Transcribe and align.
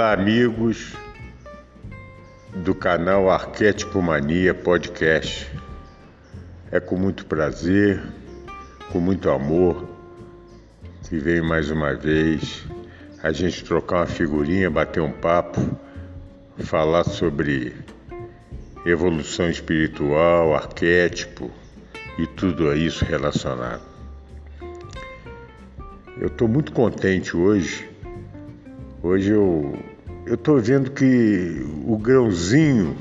Olá, 0.00 0.14
amigos 0.14 0.96
do 2.64 2.74
canal 2.74 3.28
Arquétipo 3.28 4.00
Mania 4.00 4.54
Podcast. 4.54 5.46
É 6.72 6.80
com 6.80 6.96
muito 6.96 7.26
prazer, 7.26 8.02
com 8.90 8.98
muito 8.98 9.28
amor, 9.28 9.86
que 11.06 11.18
venho 11.18 11.44
mais 11.44 11.70
uma 11.70 11.92
vez 11.92 12.64
a 13.22 13.30
gente 13.30 13.62
trocar 13.62 13.96
uma 13.96 14.06
figurinha, 14.06 14.70
bater 14.70 15.02
um 15.02 15.12
papo, 15.12 15.60
falar 16.60 17.04
sobre 17.04 17.76
evolução 18.86 19.50
espiritual, 19.50 20.54
arquétipo 20.54 21.50
e 22.18 22.26
tudo 22.26 22.74
isso 22.74 23.04
relacionado. 23.04 23.82
Eu 26.18 26.28
estou 26.28 26.48
muito 26.48 26.72
contente 26.72 27.36
hoje 27.36 27.90
Hoje 29.02 29.30
eu 29.30 29.78
eu 30.26 30.36
tô 30.36 30.56
vendo 30.58 30.90
que 30.90 31.66
o 31.84 31.96
grãozinho, 31.96 32.96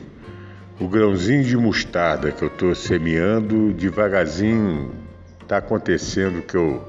o 0.80 0.88
grãozinho 0.88 1.44
de 1.44 1.58
mostarda 1.58 2.31
que 2.31 2.44
eu 2.44 2.48
estou 2.48 2.73
semeando 2.73 3.73
devagarzinho 3.73 4.92
está 5.42 5.58
acontecendo 5.58 6.42
que 6.42 6.56
eu 6.56 6.84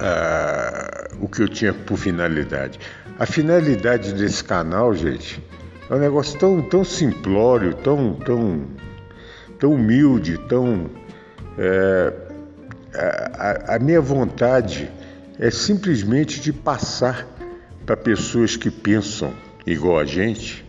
ah, 0.00 1.08
o 1.20 1.28
que 1.28 1.42
eu 1.42 1.48
tinha 1.48 1.72
por 1.72 1.96
finalidade. 1.96 2.80
A 3.18 3.24
finalidade 3.24 4.12
desse 4.14 4.42
canal, 4.42 4.92
gente, 4.94 5.40
é 5.88 5.94
um 5.94 5.98
negócio 5.98 6.38
tão, 6.38 6.60
tão 6.62 6.82
simplório, 6.82 7.74
tão, 7.74 8.14
tão, 8.14 8.66
tão 9.60 9.74
humilde, 9.74 10.38
tão. 10.48 10.90
É, 11.56 12.12
a, 12.94 13.76
a 13.76 13.78
minha 13.78 14.00
vontade 14.00 14.90
é 15.38 15.50
simplesmente 15.50 16.40
de 16.40 16.52
passar 16.52 17.26
para 17.84 17.96
pessoas 17.96 18.56
que 18.56 18.70
pensam 18.70 19.32
igual 19.66 19.98
a 19.98 20.04
gente, 20.04 20.64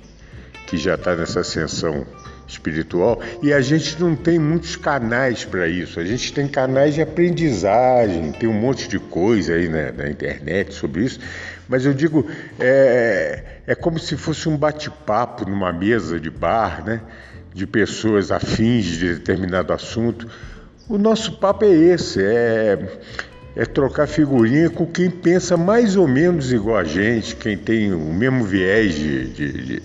que 0.67 0.77
já 0.77 0.95
está 0.95 1.15
nessa 1.15 1.41
ascensão 1.41 2.05
espiritual, 2.47 3.21
e 3.41 3.53
a 3.53 3.61
gente 3.61 3.99
não 3.99 4.15
tem 4.15 4.37
muitos 4.37 4.75
canais 4.75 5.43
para 5.43 5.67
isso. 5.67 5.99
A 5.99 6.05
gente 6.05 6.33
tem 6.33 6.47
canais 6.47 6.93
de 6.93 7.01
aprendizagem, 7.01 8.31
tem 8.33 8.47
um 8.47 8.53
monte 8.53 8.87
de 8.87 8.99
coisa 8.99 9.53
aí 9.53 9.67
na, 9.67 9.91
na 9.91 10.09
internet 10.09 10.73
sobre 10.73 11.05
isso, 11.05 11.19
mas 11.67 11.85
eu 11.85 11.93
digo, 11.93 12.27
é, 12.59 13.43
é 13.65 13.75
como 13.75 13.97
se 13.97 14.17
fosse 14.17 14.49
um 14.49 14.57
bate-papo 14.57 15.49
numa 15.49 15.71
mesa 15.71 16.19
de 16.19 16.29
bar, 16.29 16.83
né? 16.85 17.01
De 17.53 17.65
pessoas 17.65 18.31
afins 18.31 18.85
de 18.85 19.15
determinado 19.15 19.71
assunto. 19.71 20.27
O 20.89 20.97
nosso 20.97 21.33
papo 21.39 21.63
é 21.65 21.69
esse, 21.69 22.21
é 22.21 22.77
é 23.55 23.65
trocar 23.65 24.07
figurinha 24.07 24.69
com 24.69 24.85
quem 24.85 25.09
pensa 25.09 25.55
mais 25.55 25.95
ou 25.95 26.07
menos 26.07 26.51
igual 26.51 26.77
a 26.77 26.83
gente, 26.83 27.35
quem 27.35 27.57
tem 27.57 27.93
o 27.93 28.13
mesmo 28.13 28.43
viés 28.43 28.95
de, 28.95 29.27
de, 29.27 29.83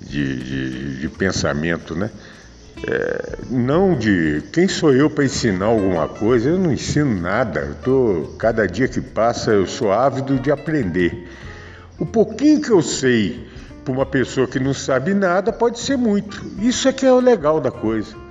de, 0.00 1.00
de 1.00 1.08
pensamento, 1.08 1.94
né? 1.94 2.10
É, 2.84 3.36
não 3.48 3.96
de 3.96 4.42
quem 4.52 4.66
sou 4.66 4.92
eu 4.92 5.08
para 5.08 5.24
ensinar 5.24 5.66
alguma 5.66 6.08
coisa, 6.08 6.50
eu 6.50 6.58
não 6.58 6.72
ensino 6.72 7.20
nada. 7.20 7.60
Eu 7.60 7.74
tô, 7.76 8.34
cada 8.38 8.66
dia 8.66 8.88
que 8.88 9.00
passa 9.00 9.52
eu 9.52 9.66
sou 9.66 9.92
ávido 9.92 10.38
de 10.38 10.50
aprender. 10.50 11.28
O 11.98 12.04
pouquinho 12.04 12.60
que 12.60 12.70
eu 12.70 12.82
sei 12.82 13.46
para 13.84 13.92
uma 13.92 14.06
pessoa 14.06 14.48
que 14.48 14.58
não 14.58 14.74
sabe 14.74 15.14
nada 15.14 15.52
pode 15.52 15.78
ser 15.78 15.96
muito. 15.96 16.44
Isso 16.58 16.88
é 16.88 16.92
que 16.92 17.06
é 17.06 17.12
o 17.12 17.20
legal 17.20 17.60
da 17.60 17.70
coisa. 17.70 18.21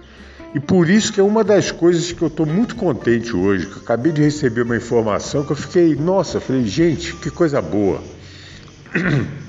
E 0.54 0.60
por 0.60 0.90
isso 0.90 1.14
que 1.14 1.20
é 1.20 1.24
uma 1.24 1.44
das 1.44 1.72
coisas 1.72 2.12
que 2.12 2.22
eu 2.22 2.28
estou 2.28 2.46
muito 2.46 2.76
contente 2.76 3.34
hoje, 3.34 3.68
que 3.68 3.78
eu 3.78 3.82
acabei 3.82 4.12
de 4.12 4.22
receber 4.22 4.64
uma 4.64 4.76
informação 4.76 5.46
que 5.46 5.52
eu 5.52 5.56
fiquei, 5.56 5.96
nossa, 5.96 6.42
falei, 6.42 6.66
gente, 6.66 7.16
que 7.16 7.30
coisa 7.30 7.62
boa. 7.62 8.02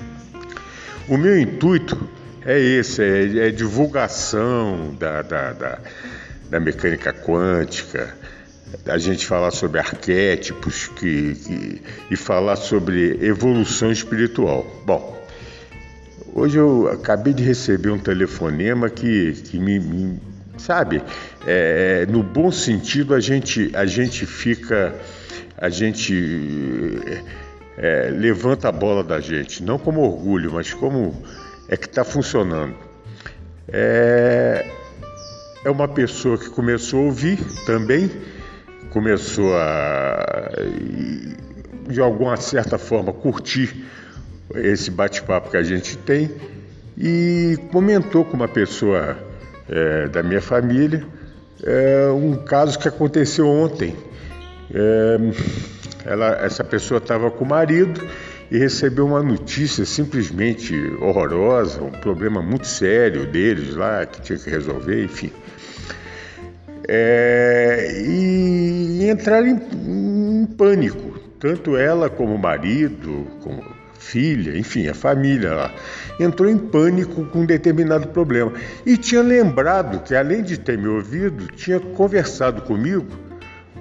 O 1.05 1.17
meu 1.17 1.37
intuito 1.37 2.09
é 2.45 2.57
esse, 2.57 3.01
é, 3.01 3.47
é 3.47 3.51
divulgação 3.51 4.95
da, 4.97 5.21
da, 5.21 5.51
da, 5.51 5.79
da, 6.49 6.59
mecânica 6.61 7.11
quântica, 7.11 8.15
a 8.85 8.97
gente 8.97 9.25
falar 9.25 9.51
sobre 9.51 9.79
arquétipos 9.79 10.87
que, 10.87 11.35
que, 11.35 11.81
e 12.09 12.15
falar 12.15 12.55
sobre 12.55 13.17
evolução 13.21 13.91
espiritual. 13.91 14.65
Bom, 14.85 15.21
hoje 16.33 16.57
eu 16.57 16.87
acabei 16.87 17.33
de 17.33 17.43
receber 17.43 17.89
um 17.89 17.99
telefonema 17.99 18.89
que, 18.89 19.33
que 19.33 19.59
me, 19.59 19.77
me 19.77 20.19
sabe? 20.57 21.01
É, 21.45 22.05
no 22.07 22.23
bom 22.23 22.51
sentido, 22.51 23.13
a 23.13 23.19
gente, 23.19 23.71
a 23.73 23.85
gente 23.85 24.25
fica, 24.25 24.95
a 25.57 25.69
gente 25.69 27.01
é, 27.77 28.09
levanta 28.11 28.69
a 28.69 28.71
bola 28.71 29.03
da 29.03 29.19
gente, 29.19 29.63
não 29.63 29.77
como 29.77 30.01
orgulho, 30.01 30.53
mas 30.53 30.73
como 30.73 31.13
é 31.67 31.77
que 31.77 31.85
está 31.85 32.03
funcionando. 32.03 32.75
É, 33.67 34.65
é 35.65 35.69
uma 35.69 35.87
pessoa 35.87 36.37
que 36.37 36.49
começou 36.49 36.99
a 36.99 37.03
ouvir 37.03 37.39
também, 37.65 38.11
começou 38.89 39.55
a, 39.55 40.49
de 41.87 41.99
alguma 41.99 42.37
certa 42.37 42.77
forma, 42.77 43.11
curtir 43.13 43.85
esse 44.55 44.91
bate-papo 44.91 45.49
que 45.49 45.57
a 45.57 45.63
gente 45.63 45.97
tem 45.97 46.29
e 46.97 47.57
comentou 47.71 48.23
com 48.23 48.35
uma 48.35 48.47
pessoa 48.47 49.17
é, 49.73 50.07
da 50.07 50.21
minha 50.21 50.41
família, 50.41 51.03
é 51.63 52.07
um 52.11 52.35
caso 52.35 52.77
que 52.77 52.87
aconteceu 52.87 53.47
ontem. 53.47 53.95
É, 54.71 55.17
ela, 56.05 56.45
essa 56.45 56.63
pessoa 56.63 56.99
estava 56.99 57.31
com 57.31 57.43
o 57.43 57.47
marido 57.47 57.99
e 58.51 58.57
recebeu 58.57 59.07
uma 59.07 59.23
notícia 59.23 59.83
simplesmente 59.83 60.75
horrorosa, 61.01 61.81
um 61.81 61.91
problema 61.91 62.41
muito 62.41 62.67
sério 62.67 63.25
deles 63.25 63.75
lá 63.75 64.05
que 64.05 64.21
tinha 64.21 64.37
que 64.37 64.49
resolver, 64.49 65.03
enfim. 65.03 65.31
É, 66.87 68.03
e 68.05 69.09
entraram 69.09 69.47
em, 69.47 70.41
em, 70.41 70.45
pânico, 70.45 71.17
tanto 71.39 71.75
ela 71.77 72.09
como 72.09 72.35
o 72.35 72.37
marido, 72.37 73.25
como 73.41 73.63
filha, 74.03 74.57
enfim, 74.57 74.87
a 74.87 74.93
família 74.93 75.53
lá, 75.53 75.73
entrou 76.19 76.49
em 76.49 76.57
pânico 76.57 77.25
com 77.25 77.39
um 77.39 77.45
determinado 77.45 78.09
problema. 78.09 78.51
E 78.85 78.97
tinha 78.97 79.21
lembrado 79.21 80.03
que, 80.03 80.13
além 80.13 80.43
de 80.43 80.57
ter 80.57 80.77
me 80.77 80.87
ouvido, 80.87 81.47
tinha 81.55 81.79
conversado 81.79 82.61
comigo 82.63 83.07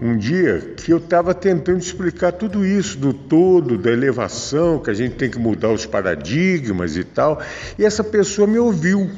um 0.00 0.16
dia 0.16 0.74
que 0.76 0.92
eu 0.92 0.98
estava 0.98 1.32
tentando 1.32 1.78
explicar 1.78 2.32
tudo 2.32 2.64
isso, 2.64 2.98
do 2.98 3.12
todo, 3.12 3.78
da 3.78 3.90
elevação, 3.90 4.78
que 4.78 4.90
a 4.90 4.94
gente 4.94 5.14
tem 5.14 5.30
que 5.30 5.38
mudar 5.38 5.68
os 5.68 5.86
paradigmas 5.86 6.96
e 6.96 7.04
tal, 7.04 7.40
e 7.78 7.84
essa 7.84 8.02
pessoa 8.02 8.48
me 8.48 8.58
ouviu. 8.58 9.10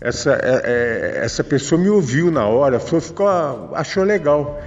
Essa, 0.00 0.32
é, 0.32 0.62
é, 0.64 1.24
essa 1.24 1.44
pessoa 1.44 1.78
me 1.78 1.90
ouviu 1.90 2.30
na 2.30 2.46
hora, 2.46 2.80
falou, 2.80 3.02
ficou, 3.02 3.28
achou 3.74 4.02
legal. 4.02 4.62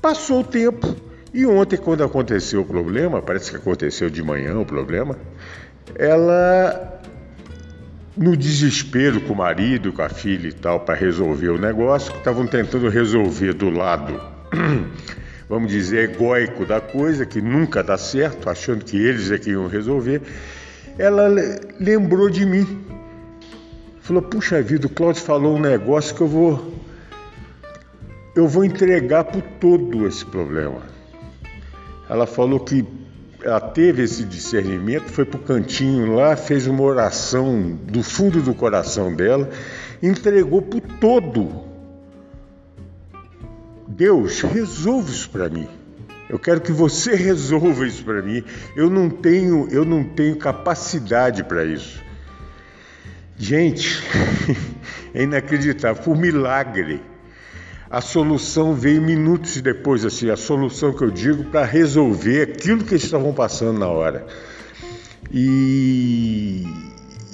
Passou 0.00 0.42
o 0.42 0.44
tempo, 0.44 0.94
e 1.36 1.44
ontem, 1.44 1.76
quando 1.76 2.02
aconteceu 2.02 2.62
o 2.62 2.64
problema, 2.64 3.20
parece 3.20 3.50
que 3.50 3.58
aconteceu 3.58 4.08
de 4.08 4.22
manhã 4.22 4.58
o 4.58 4.64
problema, 4.64 5.18
ela, 5.94 6.98
no 8.16 8.34
desespero 8.34 9.20
com 9.20 9.34
o 9.34 9.36
marido, 9.36 9.92
com 9.92 10.00
a 10.00 10.08
filha 10.08 10.48
e 10.48 10.52
tal, 10.54 10.80
para 10.80 10.94
resolver 10.94 11.50
o 11.50 11.58
negócio, 11.58 12.10
que 12.10 12.16
estavam 12.20 12.46
tentando 12.46 12.88
resolver 12.88 13.52
do 13.52 13.68
lado, 13.68 14.18
vamos 15.46 15.70
dizer, 15.70 16.08
egóico 16.08 16.64
da 16.64 16.80
coisa, 16.80 17.26
que 17.26 17.42
nunca 17.42 17.82
dá 17.82 17.98
certo, 17.98 18.48
achando 18.48 18.82
que 18.82 18.96
eles 18.96 19.30
é 19.30 19.36
que 19.36 19.50
iam 19.50 19.66
resolver, 19.66 20.22
ela 20.98 21.28
lembrou 21.78 22.30
de 22.30 22.46
mim. 22.46 22.82
Falou, 24.00 24.22
puxa 24.22 24.62
vida, 24.62 24.86
o 24.86 24.90
Cláudio 24.90 25.20
falou 25.20 25.54
um 25.54 25.60
negócio 25.60 26.16
que 26.16 26.22
eu 26.22 26.28
vou. 26.28 26.74
Eu 28.34 28.48
vou 28.48 28.64
entregar 28.64 29.24
por 29.24 29.42
todo 29.42 30.06
esse 30.06 30.24
problema. 30.24 30.95
Ela 32.08 32.26
falou 32.26 32.60
que 32.60 32.84
ela 33.42 33.60
teve 33.60 34.02
esse 34.02 34.24
discernimento, 34.24 35.04
foi 35.04 35.24
para 35.24 35.38
o 35.38 35.42
cantinho 35.42 36.14
lá, 36.14 36.36
fez 36.36 36.66
uma 36.66 36.82
oração 36.82 37.78
do 37.84 38.02
fundo 38.02 38.42
do 38.42 38.54
coração 38.54 39.14
dela, 39.14 39.48
entregou 40.02 40.62
por 40.62 40.80
todo. 40.80 41.64
Deus, 43.86 44.40
resolve 44.40 45.12
isso 45.12 45.30
para 45.30 45.48
mim. 45.48 45.68
Eu 46.28 46.38
quero 46.38 46.60
que 46.60 46.72
você 46.72 47.14
resolva 47.16 47.86
isso 47.86 48.04
para 48.04 48.20
mim. 48.20 48.42
Eu 48.74 48.90
não 48.90 49.08
tenho, 49.08 49.68
eu 49.70 49.84
não 49.84 50.02
tenho 50.02 50.36
capacidade 50.36 51.44
para 51.44 51.64
isso. 51.64 52.04
Gente, 53.38 54.02
é 55.14 55.22
inacreditável, 55.22 56.02
por 56.02 56.16
milagre. 56.16 57.00
A 57.88 58.00
solução 58.00 58.74
veio 58.74 59.00
minutos 59.00 59.60
depois, 59.60 60.04
assim, 60.04 60.28
a 60.28 60.36
solução 60.36 60.92
que 60.92 61.02
eu 61.02 61.10
digo 61.10 61.44
para 61.44 61.64
resolver 61.64 62.42
aquilo 62.42 62.84
que 62.84 62.94
eles 62.94 63.04
estavam 63.04 63.32
passando 63.32 63.78
na 63.78 63.88
hora. 63.88 64.26
E, 65.30 66.66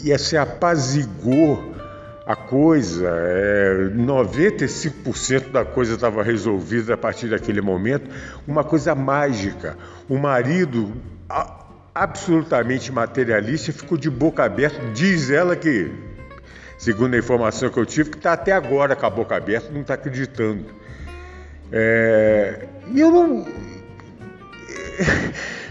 e 0.05 0.13
assim, 0.13 0.37
apazigou 0.37 1.73
a 2.27 2.37
coisa, 2.37 3.09
é, 3.09 3.91
95% 3.95 5.51
da 5.51 5.65
coisa 5.65 5.95
estava 5.95 6.23
resolvida 6.23 6.95
a 6.95 6.97
partir 6.97 7.29
daquele 7.29 7.61
momento, 7.61 8.11
uma 8.47 8.63
coisa 8.63 8.95
mágica. 8.95 9.77
O 10.09 10.19
marido, 10.19 10.93
a, 11.29 11.65
absolutamente 11.95 12.93
materialista, 12.93 13.73
ficou 13.73 13.99
de 13.99 14.11
boca 14.11 14.45
aberta, 14.45 14.81
diz 14.93 15.31
ela 15.31 15.57
que, 15.57 15.91
segundo 16.83 17.15
a 17.15 17.19
informação 17.19 17.71
que 17.71 17.79
eu 17.79 17.87
tive, 17.87 18.11
que 18.11 18.17
está 18.17 18.33
até 18.33 18.51
agora 18.51 18.97
com 18.97 19.07
a 19.07 19.11
boca 19.11 19.37
aberta, 19.37 19.71
não 19.73 19.83
está 19.83 19.95
acreditando. 19.95 20.67
É, 21.71 22.67
e 22.93 23.01
eu 23.01 23.11
não. 23.11 23.47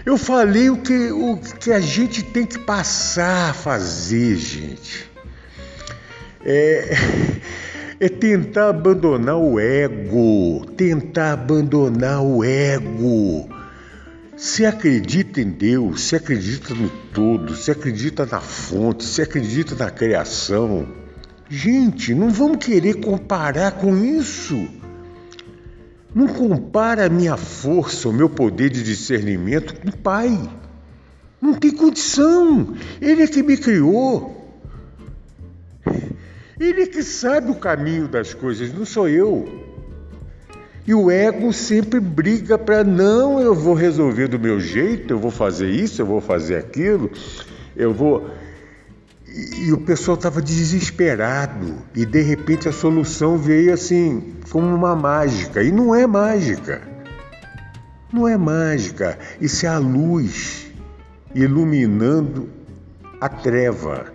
Eu 0.04 0.18
falei 0.18 0.68
o 0.68 0.78
que, 0.78 1.12
o 1.12 1.36
que 1.60 1.70
a 1.70 1.78
gente 1.78 2.24
tem 2.24 2.44
que 2.44 2.58
passar 2.58 3.50
a 3.50 3.54
fazer, 3.54 4.34
gente 4.34 5.08
é, 6.44 6.96
é 8.00 8.08
tentar 8.08 8.70
abandonar 8.70 9.36
o 9.36 9.60
ego, 9.60 10.66
tentar 10.76 11.34
abandonar 11.34 12.22
o 12.22 12.42
ego. 12.44 13.48
Se 14.36 14.66
acredita 14.66 15.40
em 15.40 15.50
Deus, 15.50 16.02
se 16.02 16.16
acredita 16.16 16.74
no 16.74 16.90
todo, 17.12 17.54
se 17.54 17.70
acredita 17.70 18.26
na 18.26 18.40
fonte, 18.40 19.04
se 19.04 19.22
acredita 19.22 19.76
na 19.76 19.88
criação. 19.88 21.01
Gente, 21.54 22.14
não 22.14 22.30
vamos 22.30 22.64
querer 22.64 22.94
comparar 22.94 23.72
com 23.72 23.94
isso. 23.94 24.66
Não 26.14 26.26
compara 26.26 27.04
a 27.04 27.10
minha 27.10 27.36
força, 27.36 28.08
o 28.08 28.12
meu 28.12 28.30
poder 28.30 28.70
de 28.70 28.82
discernimento 28.82 29.78
com 29.78 29.90
o 29.90 29.96
Pai. 29.98 30.30
Não 31.42 31.52
tem 31.52 31.70
condição. 31.70 32.74
Ele 32.98 33.24
é 33.24 33.26
que 33.26 33.42
me 33.42 33.58
criou. 33.58 34.58
Ele 36.58 36.86
que 36.86 37.02
sabe 37.02 37.50
o 37.50 37.56
caminho 37.56 38.08
das 38.08 38.32
coisas, 38.32 38.72
não 38.72 38.86
sou 38.86 39.06
eu. 39.06 39.46
E 40.86 40.94
o 40.94 41.10
ego 41.10 41.52
sempre 41.52 42.00
briga 42.00 42.56
para 42.56 42.82
não, 42.82 43.38
eu 43.38 43.54
vou 43.54 43.74
resolver 43.74 44.26
do 44.26 44.38
meu 44.38 44.58
jeito, 44.58 45.12
eu 45.12 45.18
vou 45.18 45.30
fazer 45.30 45.68
isso, 45.68 46.00
eu 46.00 46.06
vou 46.06 46.22
fazer 46.22 46.56
aquilo, 46.56 47.10
eu 47.76 47.92
vou. 47.92 48.30
E, 49.34 49.72
o 49.72 49.78
pessoal 49.78 50.16
estava 50.16 50.42
desesperado 50.42 51.78
e 51.94 52.04
de 52.04 52.20
repente 52.20 52.68
a 52.68 52.72
solução 52.72 53.38
veio 53.38 53.72
assim, 53.72 54.34
como 54.50 54.66
uma 54.66 54.94
mágica. 54.94 55.62
E 55.62 55.72
não 55.72 55.94
é 55.94 56.06
mágica. 56.06 56.82
Não 58.12 58.28
é 58.28 58.36
mágica. 58.36 59.18
Isso 59.40 59.64
é 59.64 59.70
a 59.70 59.78
luz 59.78 60.66
iluminando 61.34 62.50
a 63.18 63.28
treva. 63.28 64.12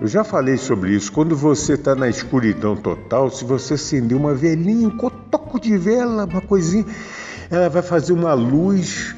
Eu 0.00 0.06
já 0.06 0.22
falei 0.22 0.56
sobre 0.56 0.94
isso. 0.94 1.10
Quando 1.10 1.36
você 1.36 1.74
está 1.74 1.96
na 1.96 2.08
escuridão 2.08 2.76
total, 2.76 3.30
se 3.30 3.44
você 3.44 3.74
acender 3.74 4.16
uma 4.16 4.34
velhinha, 4.34 4.86
um 4.86 4.96
cotoco 4.96 5.58
de 5.58 5.76
vela, 5.76 6.26
uma 6.26 6.40
coisinha, 6.40 6.84
ela 7.50 7.68
vai 7.68 7.82
fazer 7.82 8.12
uma 8.12 8.34
luz, 8.34 9.16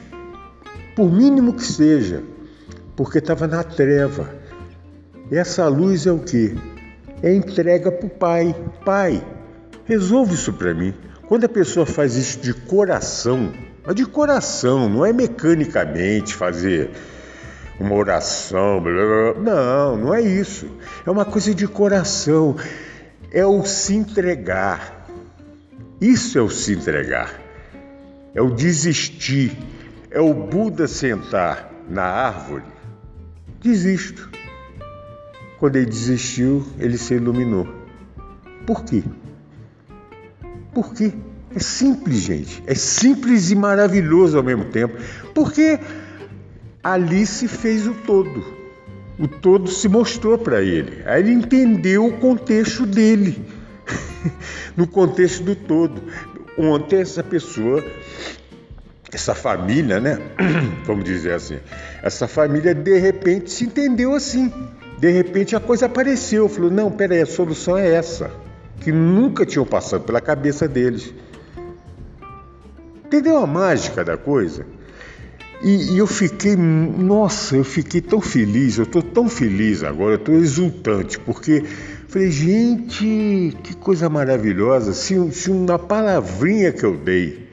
por 0.95 1.13
mínimo 1.13 1.53
que 1.53 1.65
seja, 1.65 2.23
porque 2.95 3.19
estava 3.19 3.47
na 3.47 3.63
treva. 3.63 4.46
Essa 5.31 5.67
luz 5.67 6.07
é 6.07 6.13
o 6.13 6.19
que? 6.19 6.57
É 7.23 7.35
entrega 7.35 7.91
para 7.91 8.07
o 8.07 8.11
Pai. 8.11 8.55
Pai, 8.85 9.27
resolve 9.85 10.35
isso 10.35 10.53
para 10.53 10.73
mim. 10.73 10.95
Quando 11.27 11.45
a 11.45 11.49
pessoa 11.49 11.85
faz 11.85 12.15
isso 12.15 12.39
de 12.39 12.55
coração, 12.55 13.53
mas 13.85 13.97
de 13.97 14.07
coração, 14.07 14.89
não 14.89 15.05
é 15.05 15.13
mecanicamente 15.13 16.35
fazer 16.35 16.91
uma 17.81 17.95
oração. 17.95 18.81
Blá, 18.81 18.93
blá. 18.93 19.43
Não, 19.43 19.97
não 19.97 20.15
é 20.15 20.21
isso. 20.21 20.69
É 21.05 21.11
uma 21.11 21.25
coisa 21.25 21.53
de 21.53 21.67
coração. 21.67 22.57
É 23.33 23.45
o 23.45 23.65
se 23.65 23.95
entregar. 23.95 25.09
Isso 26.01 26.39
é 26.39 26.43
o 26.43 26.49
se 26.49 26.75
entregar. 26.75 27.35
É 28.33 28.41
o 28.41 28.51
desistir. 28.51 29.57
É 30.11 30.21
o 30.21 30.33
Buda 30.33 30.87
sentar 30.87 31.73
na 31.89 32.05
árvore. 32.05 32.65
Desisto. 33.61 34.31
Quando 35.59 35.77
ele 35.77 35.87
desistiu, 35.87 36.67
ele 36.79 36.99
se 36.99 37.15
iluminou. 37.15 37.67
Por 38.67 38.85
quê? 38.85 39.03
Por 40.75 40.93
quê? 40.93 41.13
É 41.55 41.59
simples, 41.59 42.19
gente. 42.19 42.63
É 42.67 42.75
simples 42.75 43.51
e 43.51 43.57
maravilhoso 43.57 44.37
ao 44.37 44.43
mesmo 44.43 44.67
tempo. 44.67 44.95
Porque 45.35 45.79
ali 46.85 47.25
se 47.27 47.49
fez 47.49 47.87
o 47.87 47.95
todo. 47.95 48.45
O 49.19 49.27
todo 49.27 49.71
se 49.71 49.89
mostrou 49.89 50.37
para 50.37 50.61
ele. 50.61 51.03
Aí 51.07 51.23
ele 51.23 51.33
entendeu 51.33 52.07
o 52.07 52.13
contexto 52.19 52.85
dele, 52.85 53.43
no 54.77 54.87
contexto 54.87 55.43
do 55.43 55.57
todo. 55.57 56.03
Ontem 56.59 57.01
essa 57.01 57.23
pessoa, 57.23 57.83
essa 59.11 59.35
família, 59.35 59.99
né? 59.99 60.19
Vamos 60.85 61.05
dizer 61.05 61.33
assim, 61.33 61.59
essa 62.03 62.29
família 62.29 62.75
de 62.75 62.99
repente 62.99 63.51
se 63.51 63.65
entendeu 63.65 64.15
assim. 64.15 64.53
De 64.99 65.11
repente 65.11 65.55
a 65.55 65.61
coisa 65.61 65.87
apareceu, 65.87 66.49
falou: 66.49 66.71
não, 66.71 66.91
peraí, 66.91 67.21
a 67.21 67.27
solução 67.27 67.77
é 67.77 67.93
essa, 67.93 68.31
que 68.81 68.91
nunca 68.91 69.45
tinham 69.45 69.67
passado 69.67 70.05
pela 70.05 70.21
cabeça 70.21 70.67
deles. 70.67 71.13
Entendeu 73.05 73.39
a 73.39 73.47
mágica 73.47 74.05
da 74.05 74.17
coisa? 74.17 74.67
E, 75.63 75.95
e, 75.95 75.99
eu 75.99 76.07
fiquei, 76.07 76.55
nossa, 76.55 77.57
eu 77.57 77.65
fiquei 77.65 78.01
tão 78.01 78.21
feliz, 78.21 78.77
eu 78.77 78.85
estou 78.85 79.03
tão 79.03 79.29
feliz 79.29 79.83
agora, 79.83 80.13
eu 80.13 80.17
estou 80.17 80.35
exultante, 80.35 81.19
porque 81.21 81.65
falei, 82.09 82.31
gente, 82.31 83.57
que 83.63 83.75
coisa 83.77 84.09
maravilhosa, 84.11 84.93
se, 84.93 85.33
se 85.33 85.51
uma 85.51 85.79
palavrinha 85.79 86.73
que 86.73 86.85
eu 86.85 86.97
dei 86.97 87.46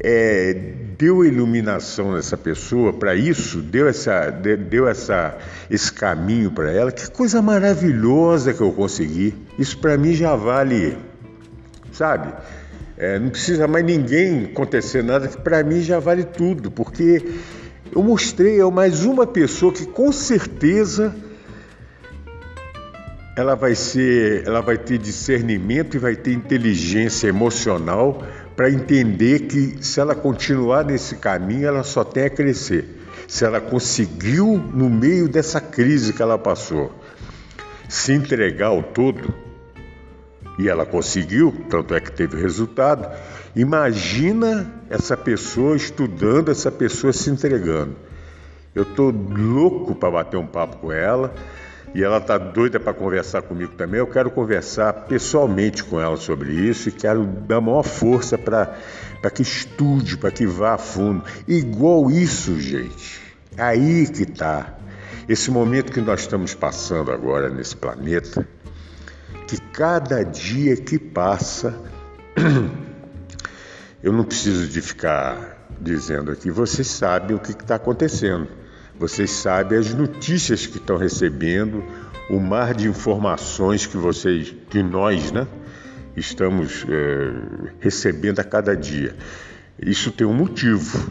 é, 0.00 0.54
deu 0.96 1.24
iluminação 1.24 2.12
nessa 2.12 2.36
pessoa 2.36 2.92
para 2.92 3.14
isso, 3.14 3.60
deu, 3.60 3.88
essa, 3.88 4.30
deu 4.30 4.88
essa, 4.88 5.36
esse 5.70 5.92
caminho 5.92 6.50
para 6.50 6.70
ela, 6.70 6.92
que 6.92 7.10
coisa 7.10 7.42
maravilhosa 7.42 8.54
que 8.54 8.60
eu 8.60 8.72
consegui. 8.72 9.34
Isso 9.58 9.78
para 9.78 9.98
mim 9.98 10.12
já 10.12 10.36
vale, 10.36 10.96
sabe? 11.92 12.32
É, 12.96 13.18
não 13.18 13.30
precisa 13.30 13.66
mais 13.66 13.84
ninguém 13.84 14.46
acontecer 14.46 15.02
nada, 15.02 15.28
que 15.28 15.38
para 15.38 15.62
mim 15.62 15.80
já 15.82 15.98
vale 15.98 16.24
tudo, 16.24 16.70
porque 16.70 17.24
eu 17.94 18.02
mostrei 18.02 18.60
a 18.60 18.70
mais 18.70 19.04
uma 19.04 19.26
pessoa 19.26 19.72
que 19.72 19.86
com 19.86 20.12
certeza 20.12 21.14
ela 23.36 23.54
vai 23.54 23.76
ser, 23.76 24.44
ela 24.46 24.60
vai 24.60 24.76
ter 24.76 24.98
discernimento 24.98 25.96
e 25.96 25.98
vai 25.98 26.16
ter 26.16 26.32
inteligência 26.32 27.28
emocional 27.28 28.24
para 28.58 28.68
entender 28.68 29.46
que 29.46 29.78
se 29.84 30.00
ela 30.00 30.16
continuar 30.16 30.84
nesse 30.84 31.14
caminho, 31.14 31.68
ela 31.68 31.84
só 31.84 32.02
tem 32.02 32.24
a 32.24 32.30
crescer. 32.30 33.06
Se 33.28 33.44
ela 33.44 33.60
conseguiu 33.60 34.58
no 34.74 34.90
meio 34.90 35.28
dessa 35.28 35.60
crise 35.60 36.12
que 36.12 36.20
ela 36.20 36.36
passou, 36.36 36.92
se 37.88 38.12
entregar 38.12 38.66
ao 38.66 38.82
todo, 38.82 39.32
e 40.58 40.68
ela 40.68 40.84
conseguiu, 40.84 41.54
tanto 41.70 41.94
é 41.94 42.00
que 42.00 42.10
teve 42.10 42.36
resultado. 42.36 43.08
Imagina 43.54 44.68
essa 44.90 45.16
pessoa 45.16 45.76
estudando, 45.76 46.50
essa 46.50 46.72
pessoa 46.72 47.12
se 47.12 47.30
entregando. 47.30 47.94
Eu 48.74 48.82
estou 48.82 49.12
louco 49.12 49.94
para 49.94 50.10
bater 50.10 50.36
um 50.36 50.46
papo 50.48 50.78
com 50.78 50.90
ela 50.90 51.32
e 51.94 52.02
ela 52.02 52.18
está 52.18 52.38
doida 52.38 52.78
para 52.78 52.92
conversar 52.92 53.42
comigo 53.42 53.72
também. 53.74 53.98
Eu 53.98 54.06
quero 54.06 54.30
conversar 54.30 54.92
pessoalmente 54.92 55.82
com 55.84 56.00
ela 56.00 56.16
sobre 56.16 56.52
isso 56.52 56.88
e 56.88 56.92
quero 56.92 57.24
dar 57.24 57.60
maior 57.60 57.82
força 57.82 58.36
para 58.36 59.30
que 59.32 59.42
estude, 59.42 60.16
para 60.16 60.30
que 60.30 60.46
vá 60.46 60.74
a 60.74 60.78
fundo. 60.78 61.24
Igual 61.46 62.10
isso, 62.10 62.58
gente. 62.60 63.20
Aí 63.56 64.06
que 64.06 64.22
está. 64.22 64.74
Esse 65.28 65.50
momento 65.50 65.92
que 65.92 66.00
nós 66.00 66.20
estamos 66.20 66.54
passando 66.54 67.10
agora 67.10 67.50
nesse 67.50 67.76
planeta 67.76 68.46
que 69.48 69.58
cada 69.72 70.22
dia 70.22 70.76
que 70.76 70.98
passa, 70.98 71.74
eu 74.02 74.12
não 74.12 74.22
preciso 74.22 74.68
de 74.68 74.82
ficar 74.82 75.66
dizendo 75.80 76.30
aqui, 76.30 76.50
vocês 76.50 76.86
sabem 76.86 77.34
o 77.34 77.40
que 77.40 77.52
está 77.52 77.76
acontecendo, 77.76 78.46
vocês 78.98 79.30
sabem 79.30 79.78
as 79.78 79.94
notícias 79.94 80.66
que 80.66 80.78
estão 80.78 80.96
recebendo, 80.96 81.84
o 82.28 82.40
mar 82.40 82.74
de 82.74 82.88
informações 82.88 83.86
que 83.86 83.96
vocês, 83.96 84.54
que 84.68 84.82
nós, 84.82 85.30
né, 85.30 85.46
estamos 86.16 86.84
é, 86.88 87.32
recebendo 87.80 88.40
a 88.40 88.44
cada 88.44 88.76
dia. 88.76 89.14
Isso 89.80 90.10
tem 90.10 90.26
um 90.26 90.34
motivo. 90.34 91.10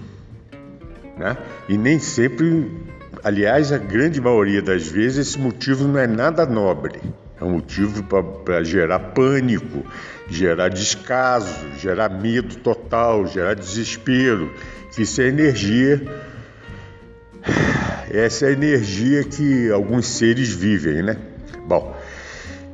Né? 1.18 1.38
E 1.70 1.78
nem 1.78 1.98
sempre, 1.98 2.70
aliás, 3.24 3.72
a 3.72 3.78
grande 3.78 4.20
maioria 4.20 4.62
das 4.62 4.88
vezes, 4.88 5.30
esse 5.30 5.40
motivo 5.40 5.88
não 5.88 6.00
é 6.00 6.08
nada 6.08 6.46
nobre. 6.46 7.00
É 7.40 7.44
um 7.44 7.52
motivo 7.52 8.04
para 8.44 8.64
gerar 8.64 9.00
pânico, 9.00 9.86
gerar 10.28 10.70
descaso, 10.70 11.68
gerar 11.80 12.10
medo 12.10 12.56
total, 12.58 13.28
gerar 13.28 13.54
desespero. 13.54 14.52
Isso 14.98 15.22
é 15.22 15.28
energia. 15.28 16.02
Essa 18.12 18.46
é 18.46 18.50
a 18.50 18.52
energia 18.52 19.24
que 19.24 19.72
alguns 19.72 20.08
seres 20.08 20.50
vivem, 20.50 21.04
né? 21.04 21.18
Bom, 21.68 21.96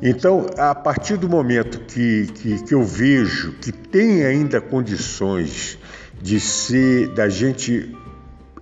então, 0.01 0.47
a 0.57 0.75
partir 0.75 1.17
do 1.17 1.29
momento 1.29 1.79
que, 1.79 2.27
que, 2.35 2.63
que 2.63 2.73
eu 2.73 2.83
vejo 2.83 3.53
que 3.53 3.71
tem 3.71 4.25
ainda 4.25 4.59
condições 4.59 5.79
de 6.21 6.39
ser, 6.39 7.07
da 7.09 7.29
gente 7.29 7.95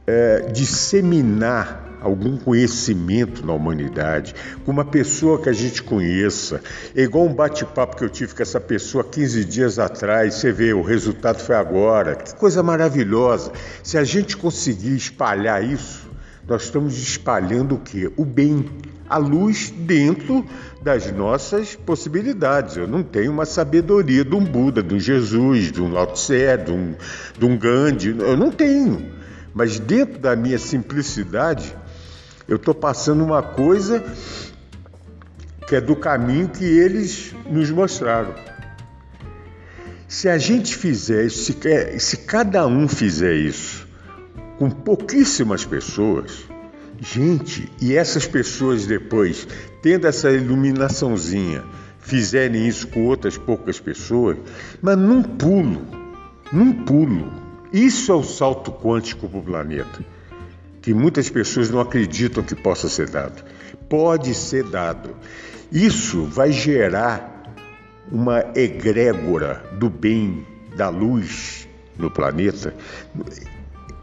é, 0.06 0.42
disseminar 0.52 1.81
algum 2.02 2.36
conhecimento 2.36 3.46
na 3.46 3.54
humanidade, 3.54 4.34
com 4.66 4.72
uma 4.72 4.84
pessoa 4.84 5.40
que 5.40 5.48
a 5.48 5.54
gente 5.54 5.84
conheça. 5.84 6.62
É 6.96 7.04
igual 7.04 7.26
um 7.26 7.34
bate-papo 7.34 7.96
que 7.96 8.04
eu 8.04 8.10
tive 8.10 8.34
com 8.34 8.42
essa 8.42 8.60
pessoa 8.60 9.04
15 9.04 9.46
dias 9.46 9.80
atrás, 9.80 10.36
você 10.36 10.52
vê, 10.52 10.74
o 10.74 10.82
resultado 10.82 11.40
foi 11.40 11.56
agora. 11.56 12.16
Que 12.16 12.36
coisa 12.36 12.64
maravilhosa. 12.64 13.52
Se 13.84 13.98
a 13.98 14.04
gente 14.04 14.36
conseguir 14.36 14.96
espalhar 14.96 15.64
isso, 15.64 16.10
nós 16.48 16.64
estamos 16.64 16.98
espalhando 16.98 17.76
o 17.76 17.80
quê? 17.80 18.12
O 18.18 18.26
bem, 18.26 18.66
a 19.08 19.18
luz 19.18 19.70
dentro 19.70 20.46
das 20.82 21.12
nossas 21.12 21.76
possibilidades. 21.76 22.78
Eu 22.78 22.88
não 22.88 23.04
tenho 23.04 23.32
uma 23.32 23.46
sabedoria 23.46 24.26
de 24.26 24.36
um 24.36 24.44
Buda, 24.44 24.82
de 24.82 24.96
um 24.96 25.00
Jesus, 25.00 25.72
de 25.72 25.82
um 25.82 25.92
Lao 25.92 26.08
Tse, 26.08 26.58
de 26.66 26.72
um, 26.72 26.96
de 27.38 27.46
um 27.46 27.58
Gandhi, 27.58 28.16
eu 28.18 28.36
não 28.36 28.52
tenho. 28.52 29.12
Mas 29.54 29.80
dentro 29.80 30.18
da 30.18 30.36
minha 30.36 30.58
simplicidade, 30.58 31.76
eu 32.52 32.58
estou 32.58 32.76
passando 32.76 33.24
uma 33.24 33.42
coisa 33.42 34.04
que 35.66 35.74
é 35.74 35.80
do 35.80 35.96
caminho 35.96 36.50
que 36.50 36.66
eles 36.66 37.34
nos 37.50 37.72
mostraram. 37.72 38.36
Se 40.06 40.28
a 40.28 40.38
gente 40.38 40.76
fizer 40.76 41.24
isso, 41.24 41.54
se, 41.54 42.00
se 42.00 42.18
cada 42.18 42.68
um 42.68 42.90
fizer 42.90 43.36
isso, 43.36 43.88
com 44.60 44.70
pouquíssimas 44.70 45.64
pessoas, 45.64 46.44
gente, 47.00 47.72
e 47.80 47.96
essas 47.96 48.28
pessoas 48.28 48.86
depois, 48.86 49.48
tendo 49.82 50.06
essa 50.06 50.30
iluminaçãozinha, 50.30 51.64
fizerem 52.00 52.68
isso 52.68 52.86
com 52.90 53.06
outras 53.06 53.38
poucas 53.38 53.80
pessoas, 53.80 54.38
mas 54.82 54.98
num 54.98 55.24
pulo, 55.24 55.88
num 56.52 56.84
pulo, 56.84 57.32
isso 57.72 58.12
é 58.12 58.16
o 58.16 58.24
salto 58.24 58.74
quântico 58.74 59.30
para 59.30 59.40
o 59.40 59.42
planeta, 59.42 60.06
que 60.82 60.94
muitas 60.94 61.30
pessoas 61.30 61.70
não 61.70 61.80
acreditam 61.80 62.44
que 62.44 62.56
possa 62.56 62.90
ser 62.90 63.10
dado. 63.10 63.44
Pode 63.88 64.34
ser 64.34 64.64
dado. 64.64 65.16
Isso 65.72 66.26
vai 66.26 66.52
gerar 66.52 67.54
uma 68.12 68.44
egrégora 68.56 69.64
do 69.78 69.90
bem, 69.90 70.46
da 70.76 70.90
luz 70.90 71.68
no 71.98 72.10
planeta. 72.10 72.74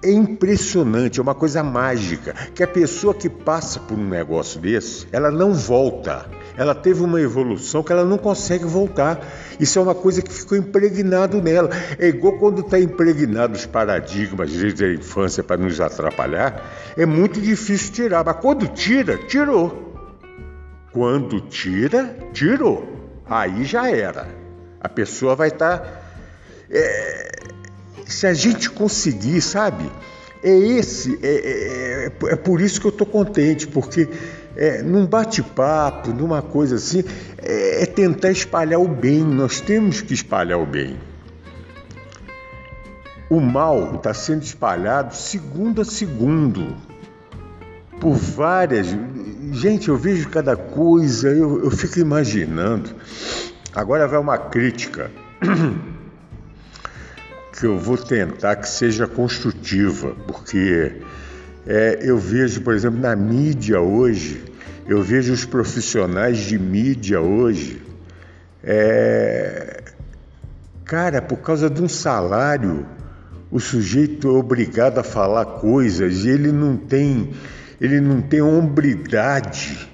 É 0.02 0.10
impressionante, 0.10 1.18
é 1.18 1.22
uma 1.22 1.34
coisa 1.34 1.62
mágica, 1.62 2.32
que 2.54 2.62
a 2.62 2.68
pessoa 2.68 3.12
que 3.12 3.28
passa 3.28 3.80
por 3.80 3.98
um 3.98 4.08
negócio 4.08 4.60
desse, 4.60 5.06
ela 5.10 5.30
não 5.30 5.52
volta 5.52 6.30
ela 6.58 6.74
teve 6.74 7.04
uma 7.04 7.20
evolução 7.20 7.84
que 7.84 7.92
ela 7.92 8.04
não 8.04 8.18
consegue 8.18 8.64
voltar. 8.64 9.24
Isso 9.60 9.78
é 9.78 9.82
uma 9.82 9.94
coisa 9.94 10.20
que 10.20 10.32
ficou 10.32 10.58
impregnado 10.58 11.40
nela. 11.40 11.70
É 11.96 12.08
igual 12.08 12.36
quando 12.36 12.62
está 12.62 12.80
impregnado 12.80 13.54
os 13.54 13.64
paradigmas 13.64 14.50
desde 14.52 14.84
a 14.84 14.92
infância 14.92 15.44
para 15.44 15.56
nos 15.56 15.80
atrapalhar, 15.80 16.60
é 16.96 17.06
muito 17.06 17.40
difícil 17.40 17.92
tirar. 17.92 18.24
Mas 18.24 18.38
quando 18.38 18.66
tira, 18.66 19.16
tirou. 19.16 19.94
Quando 20.92 21.40
tira, 21.42 22.16
tirou. 22.32 22.88
Aí 23.24 23.64
já 23.64 23.88
era. 23.88 24.26
A 24.80 24.88
pessoa 24.88 25.36
vai 25.36 25.48
estar. 25.48 25.78
Tá, 25.78 26.02
é, 26.68 27.30
se 28.04 28.26
a 28.26 28.34
gente 28.34 28.68
conseguir, 28.68 29.40
sabe? 29.40 29.88
É 30.42 30.50
esse, 30.50 31.18
é, 31.22 31.28
é, 31.28 32.06
é, 32.06 32.32
é 32.32 32.36
por 32.36 32.60
isso 32.60 32.80
que 32.80 32.86
eu 32.86 32.90
estou 32.90 33.06
contente, 33.06 33.66
porque 33.68 34.08
é, 34.58 34.82
num 34.82 35.06
bate-papo, 35.06 36.12
numa 36.12 36.42
coisa 36.42 36.74
assim, 36.74 37.04
é, 37.40 37.84
é 37.84 37.86
tentar 37.86 38.32
espalhar 38.32 38.80
o 38.80 38.88
bem. 38.88 39.22
Nós 39.22 39.60
temos 39.60 40.00
que 40.00 40.12
espalhar 40.12 40.58
o 40.58 40.66
bem. 40.66 40.98
O 43.30 43.40
mal 43.40 43.94
está 43.94 44.12
sendo 44.12 44.42
espalhado 44.42 45.14
segundo 45.14 45.80
a 45.80 45.84
segundo 45.84 46.76
por 48.00 48.14
várias. 48.14 48.88
Gente, 49.52 49.88
eu 49.88 49.96
vejo 49.96 50.28
cada 50.28 50.56
coisa, 50.56 51.28
eu, 51.28 51.62
eu 51.62 51.70
fico 51.70 52.00
imaginando. 52.00 52.90
Agora 53.72 54.08
vai 54.08 54.18
uma 54.18 54.38
crítica 54.38 55.08
que 57.56 57.64
eu 57.64 57.78
vou 57.78 57.96
tentar 57.96 58.56
que 58.56 58.68
seja 58.68 59.06
construtiva, 59.06 60.16
porque 60.26 61.00
é, 61.68 61.98
eu 62.00 62.16
vejo, 62.16 62.62
por 62.62 62.72
exemplo, 62.72 62.98
na 62.98 63.14
mídia 63.14 63.78
hoje, 63.78 64.42
eu 64.86 65.02
vejo 65.02 65.34
os 65.34 65.44
profissionais 65.44 66.38
de 66.38 66.58
mídia 66.58 67.20
hoje, 67.20 67.82
é, 68.64 69.82
cara, 70.82 71.20
por 71.20 71.36
causa 71.36 71.68
de 71.68 71.82
um 71.82 71.88
salário, 71.88 72.86
o 73.50 73.60
sujeito 73.60 74.28
é 74.28 74.30
obrigado 74.30 74.96
a 74.96 75.02
falar 75.02 75.44
coisas 75.44 76.24
e 76.24 76.30
ele 76.30 76.50
não 76.50 76.74
tem, 76.74 77.32
ele 77.78 78.00
não 78.00 78.22
tem 78.22 78.40
hombridade 78.40 79.86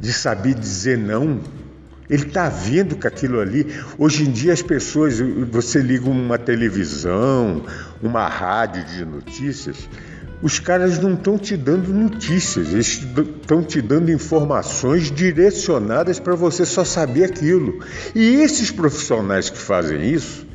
de 0.00 0.12
saber 0.12 0.54
dizer 0.54 0.96
não. 0.96 1.40
Ele 2.08 2.26
está 2.26 2.48
vendo 2.48 2.96
que 2.96 3.06
aquilo 3.06 3.40
ali. 3.40 3.66
Hoje 3.98 4.28
em 4.28 4.30
dia 4.30 4.52
as 4.52 4.62
pessoas, 4.62 5.18
você 5.50 5.80
liga 5.80 6.08
uma 6.08 6.38
televisão, 6.38 7.64
uma 8.02 8.28
rádio 8.28 8.84
de 8.84 9.04
notícias, 9.04 9.88
os 10.42 10.58
caras 10.58 10.98
não 10.98 11.14
estão 11.14 11.38
te 11.38 11.56
dando 11.56 11.92
notícias, 11.92 12.72
eles 12.72 13.02
estão 13.42 13.62
te 13.62 13.80
dando 13.80 14.10
informações 14.10 15.10
direcionadas 15.10 16.18
para 16.18 16.34
você 16.34 16.66
só 16.66 16.84
saber 16.84 17.24
aquilo. 17.24 17.78
E 18.14 18.36
esses 18.42 18.70
profissionais 18.70 19.48
que 19.48 19.58
fazem 19.58 20.10
isso, 20.10 20.46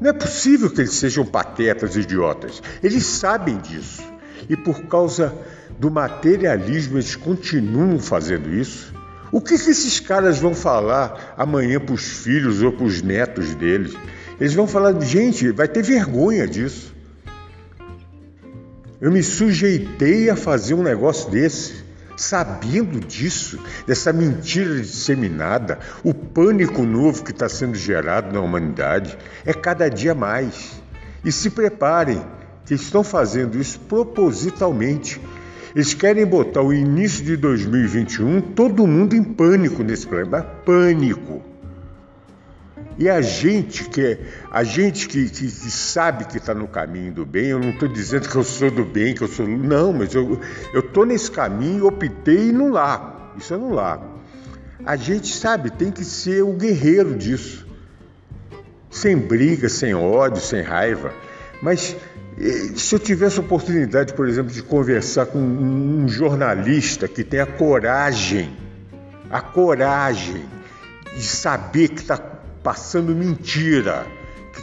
não 0.00 0.10
é 0.10 0.12
possível 0.12 0.68
que 0.68 0.80
eles 0.80 0.94
sejam 0.94 1.24
patetas, 1.24 1.94
idiotas. 1.94 2.60
Eles 2.82 3.04
sabem 3.04 3.58
disso. 3.58 4.02
E 4.48 4.56
por 4.56 4.82
causa 4.86 5.32
do 5.78 5.90
materialismo, 5.90 6.96
eles 6.96 7.14
continuam 7.14 7.98
fazendo 8.00 8.52
isso. 8.52 8.92
O 9.30 9.40
que, 9.40 9.56
que 9.56 9.70
esses 9.70 10.00
caras 10.00 10.38
vão 10.38 10.54
falar 10.54 11.34
amanhã 11.38 11.80
para 11.80 11.94
os 11.94 12.02
filhos 12.02 12.60
ou 12.62 12.72
para 12.72 12.84
os 12.84 13.00
netos 13.00 13.54
deles? 13.54 13.94
Eles 14.40 14.54
vão 14.54 14.66
falar, 14.66 15.00
gente, 15.00 15.50
vai 15.52 15.68
ter 15.68 15.82
vergonha 15.82 16.46
disso. 16.46 16.91
Eu 19.02 19.10
me 19.10 19.20
sujeitei 19.20 20.30
a 20.30 20.36
fazer 20.36 20.74
um 20.74 20.82
negócio 20.84 21.28
desse, 21.28 21.82
sabendo 22.16 23.00
disso, 23.00 23.58
dessa 23.84 24.12
mentira 24.12 24.76
disseminada, 24.76 25.80
o 26.04 26.14
pânico 26.14 26.84
novo 26.84 27.24
que 27.24 27.32
está 27.32 27.48
sendo 27.48 27.74
gerado 27.74 28.32
na 28.32 28.40
humanidade 28.40 29.18
é 29.44 29.52
cada 29.52 29.90
dia 29.90 30.14
mais. 30.14 30.80
E 31.24 31.32
se 31.32 31.50
preparem, 31.50 32.22
que 32.64 32.74
estão 32.74 33.02
fazendo 33.02 33.58
isso 33.58 33.80
propositalmente. 33.80 35.20
Eles 35.74 35.94
querem 35.94 36.24
botar 36.24 36.62
o 36.62 36.72
início 36.72 37.24
de 37.24 37.36
2021 37.36 38.40
todo 38.54 38.86
mundo 38.86 39.16
em 39.16 39.24
pânico 39.24 39.82
nesse 39.82 40.06
problema, 40.06 40.42
pânico. 40.64 41.51
E 42.98 43.08
a 43.08 43.20
gente 43.22 43.88
que 43.88 44.18
a 44.50 44.62
gente 44.62 45.08
que, 45.08 45.28
que, 45.28 45.46
que 45.46 45.70
sabe 45.70 46.24
que 46.26 46.36
está 46.36 46.54
no 46.54 46.68
caminho 46.68 47.12
do 47.12 47.24
bem, 47.24 47.46
eu 47.46 47.58
não 47.58 47.70
estou 47.70 47.88
dizendo 47.88 48.28
que 48.28 48.36
eu 48.36 48.44
sou 48.44 48.70
do 48.70 48.84
bem, 48.84 49.14
que 49.14 49.22
eu 49.22 49.28
sou. 49.28 49.46
Não, 49.46 49.92
mas 49.92 50.14
eu 50.14 50.38
estou 50.74 51.06
nesse 51.06 51.30
caminho, 51.30 51.86
optei 51.86 52.48
e 52.48 52.52
não 52.52 52.70
largo. 52.70 53.38
Isso 53.38 53.54
eu 53.54 53.58
não 53.58 53.70
largo. 53.70 54.20
A 54.84 54.96
gente 54.96 55.34
sabe, 55.34 55.70
tem 55.70 55.90
que 55.90 56.04
ser 56.04 56.42
o 56.42 56.52
guerreiro 56.52 57.14
disso. 57.14 57.66
Sem 58.90 59.16
briga, 59.16 59.68
sem 59.68 59.94
ódio, 59.94 60.40
sem 60.40 60.60
raiva. 60.60 61.14
Mas 61.62 61.96
eh, 62.38 62.72
se 62.74 62.94
eu 62.94 62.98
tivesse 62.98 63.40
oportunidade, 63.40 64.12
por 64.12 64.28
exemplo, 64.28 64.52
de 64.52 64.62
conversar 64.62 65.26
com 65.26 65.38
um 65.38 66.06
jornalista 66.08 67.06
que 67.08 67.24
tem 67.24 67.40
a 67.40 67.46
coragem, 67.46 68.54
a 69.30 69.40
coragem 69.40 70.44
de 71.14 71.22
saber 71.22 71.88
que 71.88 72.00
está 72.00 72.31
passando 72.62 73.14
mentira, 73.14 74.06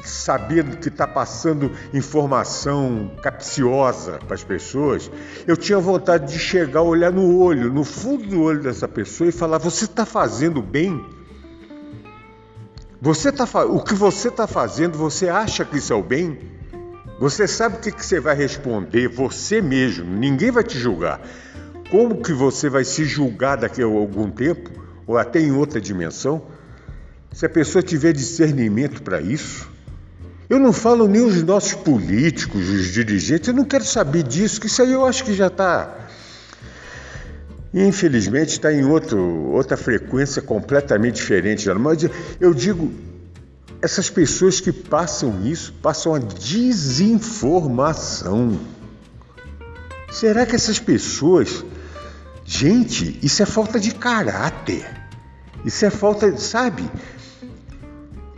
sabendo 0.04 0.78
que 0.78 0.90
está 0.90 1.08
passando 1.08 1.72
informação 1.94 3.12
capciosa 3.22 4.20
para 4.26 4.36
as 4.36 4.44
pessoas, 4.44 5.10
eu 5.48 5.58
tinha 5.58 5.80
vontade 5.80 6.32
de 6.32 6.40
chegar, 6.40 6.82
olhar 6.82 7.12
no 7.12 7.40
olho, 7.40 7.72
no 7.72 7.84
fundo 7.84 8.28
do 8.28 8.42
olho 8.42 8.62
dessa 8.62 8.88
pessoa 8.88 9.30
e 9.30 9.32
falar: 9.32 9.58
Você 9.58 9.86
está 9.86 10.06
fazendo 10.06 10.62
bem? 10.62 11.04
Você 13.02 13.32
tá, 13.32 13.46
o 13.66 13.82
que 13.82 13.94
você 13.94 14.28
está 14.28 14.46
fazendo, 14.46 14.98
você 14.98 15.30
acha 15.30 15.64
que 15.64 15.78
isso 15.78 15.94
é 15.94 15.96
o 15.96 16.04
bem? 16.04 16.38
Você 17.20 17.48
sabe 17.48 17.78
o 17.78 17.80
que, 17.80 17.92
que 17.92 18.06
você 18.06 18.20
vai 18.20 18.36
responder, 18.36 19.08
você 19.08 19.62
mesmo, 19.62 20.06
ninguém 20.06 20.52
vai 20.52 20.64
te 20.64 20.78
julgar. 20.78 21.22
Como 21.90 22.22
que 22.22 22.34
você 22.34 22.70
vai 22.70 22.84
se 22.84 23.04
julgar 23.06 23.58
daqui 23.58 23.82
a 23.82 23.86
algum 23.86 24.30
tempo, 24.30 24.70
ou 25.08 25.18
até 25.18 25.40
em 25.40 25.52
outra 25.52 25.82
dimensão, 25.82 26.44
se 27.32 27.46
a 27.46 27.50
pessoa 27.50 27.82
tiver 27.82 28.14
discernimento 28.14 29.02
para 29.02 29.22
isso? 29.22 29.68
Eu 30.50 30.60
não 30.60 30.74
falo 30.74 31.08
nem 31.08 31.22
os 31.22 31.42
nossos 31.44 31.74
políticos, 31.74 32.68
os 32.70 32.88
dirigentes, 32.88 33.48
eu 33.48 33.54
não 33.54 33.66
quero 33.66 33.86
saber 33.86 34.24
disso, 34.24 34.60
que 34.60 34.68
isso 34.68 34.82
aí 34.82 34.92
eu 34.92 35.06
acho 35.06 35.24
que 35.24 35.34
já 35.34 35.48
está. 35.48 35.96
Infelizmente 37.72 38.50
está 38.50 38.74
em 38.74 38.84
outro, 38.84 39.20
outra 39.52 39.78
frequência 39.78 40.42
completamente 40.42 41.18
diferente. 41.18 41.70
Mas 41.70 42.04
eu 42.40 42.52
digo, 42.52 42.92
essas 43.82 44.10
pessoas 44.10 44.60
que 44.60 44.72
passam 44.72 45.46
isso 45.46 45.72
passam 45.74 46.16
a 46.16 46.20
desinformação. 46.20 48.60
Será 50.12 50.44
que 50.46 50.56
essas 50.56 50.80
pessoas. 50.80 51.64
Gente, 52.44 53.20
isso 53.22 53.44
é 53.44 53.46
falta 53.46 53.80
de 53.80 53.94
caráter. 53.94 54.84
Isso 55.64 55.86
é 55.86 55.92
falta, 55.92 56.36
sabe? 56.38 56.84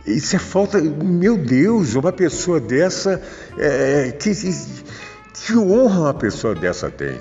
Isso 0.06 0.36
é 0.36 0.38
falta. 0.38 0.80
Meu 0.80 1.36
Deus, 1.36 1.94
uma 1.94 2.12
pessoa 2.12 2.60
dessa. 2.60 3.22
É, 3.56 4.10
que, 4.12 4.32
que 5.34 5.56
honra 5.56 6.00
uma 6.00 6.14
pessoa 6.14 6.54
dessa 6.54 6.90
tem? 6.90 7.20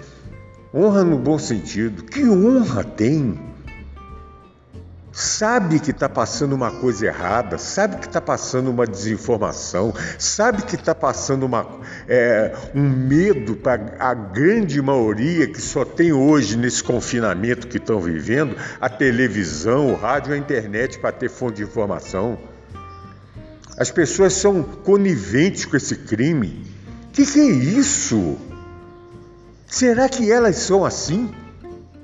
Honra 0.74 1.04
no 1.04 1.18
bom 1.18 1.38
sentido. 1.38 2.04
Que 2.04 2.28
honra 2.28 2.84
tem? 2.84 3.40
Sabe 5.14 5.80
que 5.80 5.92
está 5.92 6.08
passando 6.08 6.54
uma 6.54 6.72
coisa 6.72 7.06
errada, 7.06 7.58
sabe 7.58 7.98
que 7.98 8.08
está 8.08 8.22
passando 8.22 8.72
uma 8.72 8.88
desinformação, 8.88 9.94
sabe 10.18 10.62
que 10.64 10.76
está 10.76 10.96
passando 10.96 11.46
uma, 11.46 11.68
é, 12.08 12.56
um 12.74 12.90
medo 12.90 13.58
para 13.58 13.94
a 14.00 14.14
grande 14.14 14.82
maioria 14.82 15.48
que 15.48 15.62
só 15.62 15.84
tem 15.84 16.14
hoje 16.14 16.56
nesse 16.56 16.82
confinamento 16.82 17.68
que 17.68 17.76
estão 17.76 18.00
vivendo 18.00 18.56
a 18.80 18.88
televisão, 18.88 19.92
o 19.92 19.96
rádio, 19.96 20.34
a 20.34 20.38
internet 20.38 20.98
para 20.98 21.12
ter 21.12 21.30
fonte 21.30 21.58
de 21.58 21.64
informação. 21.64 22.40
As 23.82 23.90
pessoas 23.90 24.34
são 24.34 24.62
coniventes 24.62 25.66
com 25.66 25.76
esse 25.76 25.96
crime. 25.96 26.64
O 27.08 27.12
que, 27.14 27.26
que 27.26 27.40
é 27.40 27.48
isso? 27.48 28.38
Será 29.66 30.08
que 30.08 30.32
elas 30.32 30.58
são 30.58 30.86
assim 30.86 31.34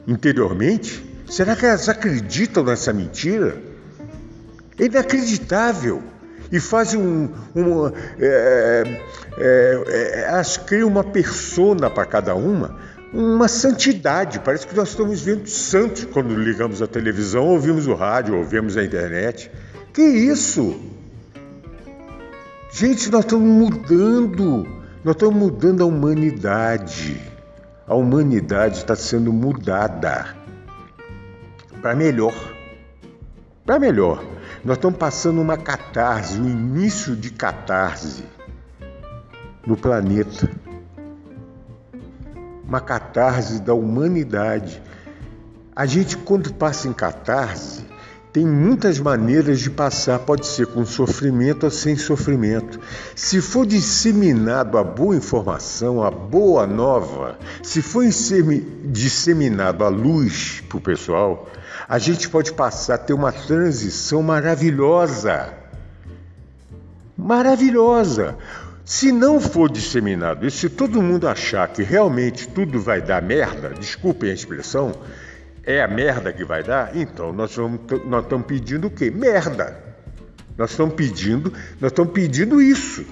interiormente? 0.07 1.05
Será 1.29 1.55
que 1.55 1.67
elas 1.67 1.87
acreditam 1.87 2.63
nessa 2.63 2.91
mentira? 2.91 3.61
É 4.79 4.85
inacreditável. 4.85 6.01
E 6.51 6.59
fazem 6.59 6.99
um. 6.99 7.29
um 7.55 7.87
é, 8.17 8.83
é, 9.37 9.83
é, 9.87 10.25
elas 10.29 10.57
criam 10.57 10.87
uma 10.87 11.03
persona 11.03 11.91
para 11.91 12.07
cada 12.07 12.33
uma, 12.33 12.75
uma 13.13 13.47
santidade. 13.47 14.39
Parece 14.39 14.65
que 14.65 14.75
nós 14.75 14.89
estamos 14.89 15.21
vendo 15.21 15.47
santos 15.47 16.05
quando 16.05 16.33
ligamos 16.33 16.81
a 16.81 16.87
televisão, 16.87 17.45
ouvimos 17.45 17.85
o 17.85 17.93
rádio, 17.93 18.35
ouvimos 18.35 18.75
a 18.77 18.83
internet. 18.83 19.51
Que 19.93 20.01
isso? 20.01 20.96
Gente, 22.79 23.09
nós 23.09 23.25
estamos 23.25 23.47
mudando, 23.47 24.67
nós 25.03 25.15
estamos 25.15 25.35
mudando 25.35 25.81
a 25.81 25.85
humanidade. 25.87 27.19
A 27.87 27.95
humanidade 27.95 28.77
está 28.77 28.95
sendo 28.95 29.33
mudada 29.33 30.35
para 31.81 31.95
melhor. 31.95 32.35
Para 33.65 33.79
melhor. 33.79 34.23
Nós 34.63 34.77
estamos 34.77 34.99
passando 34.99 35.41
uma 35.41 35.57
catarse, 35.57 36.39
um 36.39 36.47
início 36.47 37.15
de 37.15 37.31
catarse 37.31 38.23
no 39.65 39.75
planeta. 39.75 40.47
Uma 42.63 42.79
catarse 42.79 43.59
da 43.59 43.73
humanidade. 43.73 44.83
A 45.75 45.87
gente, 45.87 46.15
quando 46.15 46.53
passa 46.53 46.87
em 46.87 46.93
catarse, 46.93 47.83
tem 48.37 48.45
muitas 48.45 48.99
maneiras 48.99 49.59
de 49.59 49.67
passar, 49.67 50.19
pode 50.19 50.45
ser 50.45 50.67
com 50.67 50.85
sofrimento 50.85 51.63
ou 51.63 51.71
sem 51.71 51.95
sofrimento. 51.97 52.79
Se 53.15 53.41
for 53.41 53.65
disseminado 53.65 54.77
a 54.77 54.83
boa 54.83 55.15
informação, 55.15 56.03
a 56.03 56.11
boa 56.11 56.67
nova, 56.67 57.39
se 57.63 57.81
for 57.81 58.05
disseminado 58.83 59.83
a 59.83 59.87
luz 59.87 60.63
para 60.69 60.77
o 60.77 60.81
pessoal, 60.81 61.49
a 61.89 61.97
gente 61.97 62.29
pode 62.29 62.53
passar 62.53 62.93
a 62.93 62.97
ter 62.99 63.13
uma 63.13 63.31
transição 63.31 64.21
maravilhosa. 64.21 65.51
Maravilhosa. 67.17 68.37
Se 68.85 69.11
não 69.11 69.41
for 69.41 69.67
disseminado 69.67 70.45
e 70.45 70.51
se 70.51 70.69
todo 70.69 71.01
mundo 71.01 71.27
achar 71.27 71.67
que 71.69 71.81
realmente 71.81 72.47
tudo 72.47 72.79
vai 72.79 73.01
dar 73.01 73.19
merda, 73.19 73.69
desculpem 73.69 74.29
a 74.29 74.33
expressão, 74.35 74.93
é 75.67 75.83
a 75.83 75.87
merda 75.87 76.31
que 76.31 76.45
vai 76.45 76.63
dar? 76.63 76.95
Então 76.95 77.33
nós, 77.33 77.53
vamos, 77.53 77.81
nós 78.05 78.23
estamos 78.23 78.47
pedindo 78.47 78.87
o 78.87 78.89
quê? 78.89 79.11
Merda. 79.11 79.77
Nós 80.57 80.71
estamos 80.71 80.95
pedindo, 80.95 81.51
nós 81.79 81.91
estamos 81.91 82.13
pedindo 82.13 82.61
isso. 82.61 83.05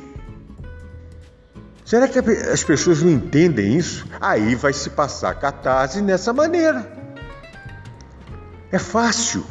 Será 1.83 2.07
que 2.07 2.17
as 2.17 2.63
pessoas 2.63 3.03
não 3.03 3.11
entendem 3.11 3.77
isso? 3.77 4.07
Aí 4.19 4.55
vai 4.55 4.71
se 4.71 4.89
passar 4.89 5.35
catarse 5.35 6.01
nessa 6.01 6.31
maneira. 6.31 6.89
É 8.71 8.79
fácil. 8.79 9.45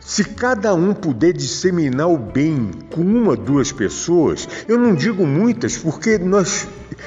Se 0.00 0.24
cada 0.24 0.74
um 0.74 0.94
puder 0.94 1.32
disseminar 1.32 2.08
o 2.08 2.16
bem 2.16 2.70
com 2.90 3.02
uma, 3.02 3.36
duas 3.36 3.70
pessoas, 3.70 4.48
eu 4.66 4.78
não 4.78 4.94
digo 4.94 5.26
muitas, 5.26 5.76
porque 5.76 6.18
nós, 6.18 6.66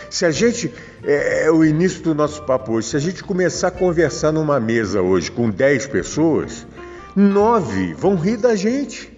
se 0.09 0.25
a 0.25 0.31
gente, 0.31 0.71
é, 1.03 1.45
é 1.45 1.51
o 1.51 1.65
início 1.65 2.03
do 2.03 2.13
nosso 2.13 2.43
papo 2.43 2.73
hoje, 2.73 2.89
se 2.89 2.95
a 2.95 2.99
gente 2.99 3.23
começar 3.23 3.69
a 3.69 3.71
conversar 3.71 4.31
numa 4.31 4.59
mesa 4.59 5.01
hoje 5.01 5.31
com 5.31 5.49
dez 5.49 5.87
pessoas, 5.87 6.67
nove 7.15 7.95
vão 7.95 8.15
rir 8.15 8.37
da 8.37 8.55
gente. 8.55 9.11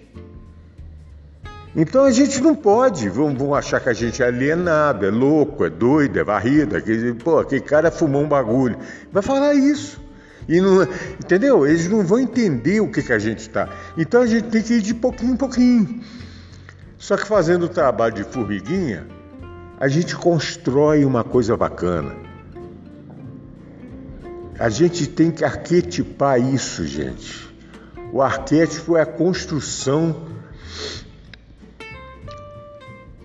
Então 1.76 2.06
a 2.06 2.12
gente 2.12 2.42
não 2.42 2.56
pode, 2.56 3.10
vão, 3.10 3.36
vão 3.36 3.54
achar 3.54 3.82
que 3.82 3.90
a 3.90 3.94
gente 3.94 4.24
é 4.24 4.28
alienado, 4.28 5.06
é 5.06 5.12
louco, 5.12 5.66
é 5.66 5.70
doido, 5.70 6.18
é 6.18 6.24
varrida, 6.24 6.80
que, 6.80 7.14
pô, 7.16 7.40
aquele 7.40 7.62
cara 7.62 7.92
fumou 7.92 8.24
um 8.24 8.28
bagulho. 8.28 8.78
Vai 9.12 9.22
falar 9.22 9.54
isso. 9.54 10.05
E 10.48 10.62
não, 10.62 10.84
entendeu? 10.84 11.66
Eles 11.66 11.88
não 11.88 12.06
vão 12.06 12.20
entender 12.20 12.80
o 12.80 12.92
que, 12.92 13.02
que 13.02 13.14
a 13.14 13.20
gente 13.20 13.40
está. 13.40 13.70
Então 13.98 14.22
a 14.22 14.28
gente 14.28 14.48
tem 14.50 14.62
que 14.62 14.76
ir 14.76 14.82
de 14.82 14.94
pouquinho 14.94 15.34
em 15.34 15.38
pouquinho. 15.38 16.02
Só 16.98 17.18
que 17.18 17.26
fazendo 17.26 17.64
o 17.64 17.70
trabalho 17.70 18.14
de 18.14 18.24
formiguinha, 18.24 19.08
a 19.80 19.88
gente 19.88 20.16
constrói 20.16 21.04
uma 21.04 21.24
coisa 21.24 21.58
bacana. 21.58 22.16
A 24.58 24.70
gente 24.70 25.08
tem 25.08 25.32
que 25.32 25.44
arquetipar 25.44 26.40
isso, 26.40 26.86
gente. 26.86 27.46
O 28.14 28.22
arquétipo 28.22 28.96
é 28.96 29.02
a 29.02 29.06
construção 29.06 30.28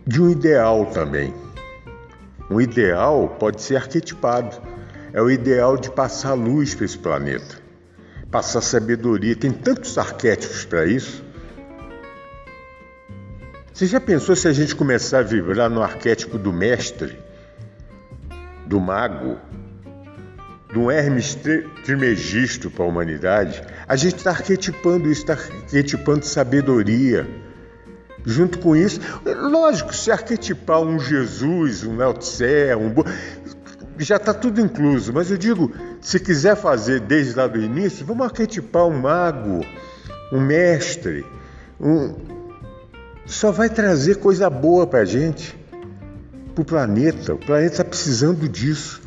de 0.06 0.20
um 0.20 0.28
ideal 0.28 0.86
também. 0.86 1.32
Um 2.50 2.60
ideal 2.60 3.36
pode 3.38 3.62
ser 3.62 3.76
arquetipado 3.76 4.60
é 5.12 5.20
o 5.20 5.30
ideal 5.30 5.76
de 5.76 5.90
passar 5.90 6.34
luz 6.34 6.74
para 6.74 6.84
esse 6.84 6.98
planeta, 6.98 7.56
passar 8.30 8.60
sabedoria. 8.60 9.34
Tem 9.34 9.50
tantos 9.50 9.98
arquétipos 9.98 10.64
para 10.64 10.86
isso. 10.86 11.24
Você 13.72 13.86
já 13.86 14.00
pensou 14.00 14.36
se 14.36 14.46
a 14.46 14.52
gente 14.52 14.74
começar 14.74 15.20
a 15.20 15.22
vibrar 15.22 15.70
no 15.70 15.82
arquétipo 15.82 16.36
do 16.36 16.52
mestre, 16.52 17.18
do 18.66 18.78
mago, 18.78 19.38
do 20.72 20.90
Hermes 20.90 21.36
Trimegisto 21.84 22.70
para 22.70 22.84
a 22.84 22.88
humanidade? 22.88 23.62
A 23.88 23.96
gente 23.96 24.16
está 24.16 24.30
arquetipando 24.30 25.10
isso, 25.10 25.22
está 25.22 25.32
arquetipando 25.32 26.24
sabedoria. 26.24 27.26
Junto 28.24 28.58
com 28.58 28.76
isso, 28.76 29.00
lógico, 29.24 29.94
se 29.94 30.10
arquetipar 30.10 30.80
um 30.80 30.98
Jesus, 30.98 31.82
um 31.82 31.96
Lao 31.96 32.12
Tse, 32.12 32.74
um 32.78 32.92
já 34.04 34.16
está 34.16 34.32
tudo 34.32 34.60
incluso, 34.60 35.12
mas 35.12 35.30
eu 35.30 35.36
digo, 35.36 35.72
se 36.00 36.18
quiser 36.18 36.56
fazer 36.56 37.00
desde 37.00 37.34
lá 37.34 37.46
do 37.46 37.60
início, 37.60 38.04
vamos 38.04 38.24
arquetipar 38.24 38.86
um 38.86 39.00
mago, 39.00 39.64
um 40.32 40.40
mestre, 40.40 41.24
um... 41.80 42.14
só 43.26 43.50
vai 43.50 43.68
trazer 43.68 44.16
coisa 44.16 44.48
boa 44.48 44.86
para 44.86 45.00
a 45.00 45.04
gente, 45.04 45.58
para 46.54 46.62
o 46.62 46.64
planeta. 46.64 47.34
O 47.34 47.38
planeta 47.38 47.72
está 47.74 47.84
precisando 47.84 48.48
disso. 48.48 49.00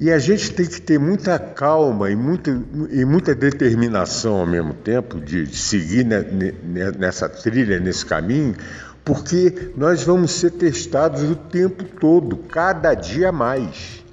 E 0.00 0.10
a 0.10 0.18
gente 0.18 0.52
tem 0.54 0.64
que 0.64 0.80
ter 0.80 0.98
muita 0.98 1.38
calma 1.38 2.10
e 2.10 2.16
muita, 2.16 2.50
e 2.90 3.04
muita 3.04 3.34
determinação 3.34 4.36
ao 4.36 4.46
mesmo 4.46 4.72
tempo 4.72 5.20
de 5.20 5.46
seguir 5.54 6.06
nessa 6.98 7.28
trilha, 7.28 7.78
nesse 7.78 8.06
caminho, 8.06 8.56
porque 9.04 9.72
nós 9.76 10.02
vamos 10.02 10.32
ser 10.32 10.52
testados 10.52 11.22
o 11.22 11.34
tempo 11.34 11.84
todo, 11.84 12.36
cada 12.36 12.94
dia 12.94 13.32
mais. 13.32 14.04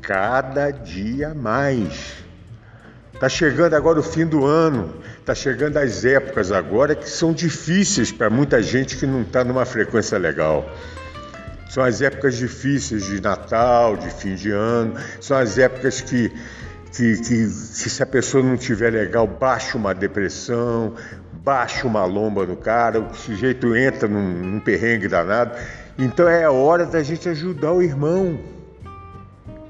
Cada 0.00 0.70
dia 0.70 1.34
mais. 1.34 2.20
Está 3.20 3.28
chegando 3.28 3.74
agora 3.74 4.00
o 4.00 4.02
fim 4.02 4.24
do 4.24 4.46
ano, 4.46 4.94
está 5.18 5.34
chegando 5.34 5.76
as 5.76 6.06
épocas 6.06 6.50
agora 6.50 6.94
que 6.94 7.08
são 7.08 7.34
difíceis 7.34 8.10
para 8.10 8.30
muita 8.30 8.62
gente 8.62 8.96
que 8.96 9.06
não 9.06 9.20
está 9.20 9.44
numa 9.44 9.66
frequência 9.66 10.16
legal. 10.16 10.66
São 11.68 11.84
as 11.84 12.00
épocas 12.00 12.36
difíceis 12.36 13.04
de 13.04 13.20
Natal, 13.20 13.96
de 13.96 14.08
fim 14.08 14.34
de 14.34 14.50
ano, 14.50 14.94
são 15.20 15.36
as 15.36 15.58
épocas 15.58 16.00
que, 16.00 16.32
que, 16.96 17.16
que, 17.18 17.24
que 17.24 17.46
se 17.46 18.02
a 18.02 18.06
pessoa 18.06 18.42
não 18.42 18.56
tiver 18.56 18.90
legal, 18.90 19.26
baixa 19.26 19.76
uma 19.76 19.94
depressão, 19.94 20.94
baixa 21.42 21.86
uma 21.86 22.04
lomba 22.04 22.44
no 22.44 22.56
cara, 22.56 23.00
o 23.00 23.14
sujeito 23.14 23.74
entra 23.74 24.06
num, 24.06 24.20
num 24.20 24.60
perrengue 24.60 25.08
danado. 25.08 25.56
Então 25.98 26.28
é 26.28 26.48
hora 26.48 26.84
da 26.84 27.02
gente 27.02 27.28
ajudar 27.28 27.72
o 27.72 27.82
irmão. 27.82 28.38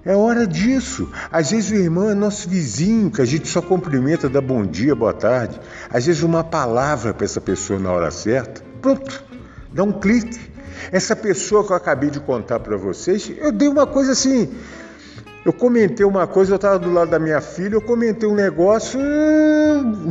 É 0.04 0.16
hora 0.16 0.46
disso. 0.46 1.09
Às 1.30 1.50
vezes 1.50 1.70
o 1.70 1.74
irmão 1.74 2.11
é 2.11 2.14
nosso 2.14 2.48
vizinho, 2.48 3.11
que 3.11 3.20
a 3.20 3.24
gente 3.24 3.48
só 3.48 3.61
cumprimenta, 3.61 4.28
dá 4.28 4.40
bom 4.40 4.64
dia, 4.64 4.94
boa 4.94 5.12
tarde. 5.12 5.61
Às 5.90 6.06
vezes 6.06 6.22
uma 6.22 6.42
palavra 6.42 7.14
para 7.14 7.24
essa 7.24 7.40
pessoa 7.40 7.78
na 7.78 7.92
hora 7.92 8.11
certa, 8.11 8.62
pronto, 8.80 9.22
dá 9.72 9.85
um 9.85 9.92
clique. 9.92 10.50
Essa 10.90 11.14
pessoa 11.14 11.64
que 11.64 11.72
eu 11.72 11.76
acabei 11.76 12.11
de 12.11 12.18
contar 12.20 12.59
para 12.61 12.76
vocês, 12.76 13.30
eu 13.38 13.52
dei 13.52 13.68
uma 13.68 13.87
coisa 13.87 14.12
assim. 14.12 14.50
Eu 15.44 15.52
comentei 15.52 16.04
uma 16.04 16.26
coisa, 16.26 16.52
eu 16.52 16.56
estava 16.56 16.78
do 16.78 16.92
lado 16.92 17.11
da 17.11 17.18
minha 17.18 17.40
filha, 17.40 17.74
eu 17.74 17.80
comentei 17.80 18.28
um 18.28 18.35
negócio 18.35 18.98
hum, 19.00 20.11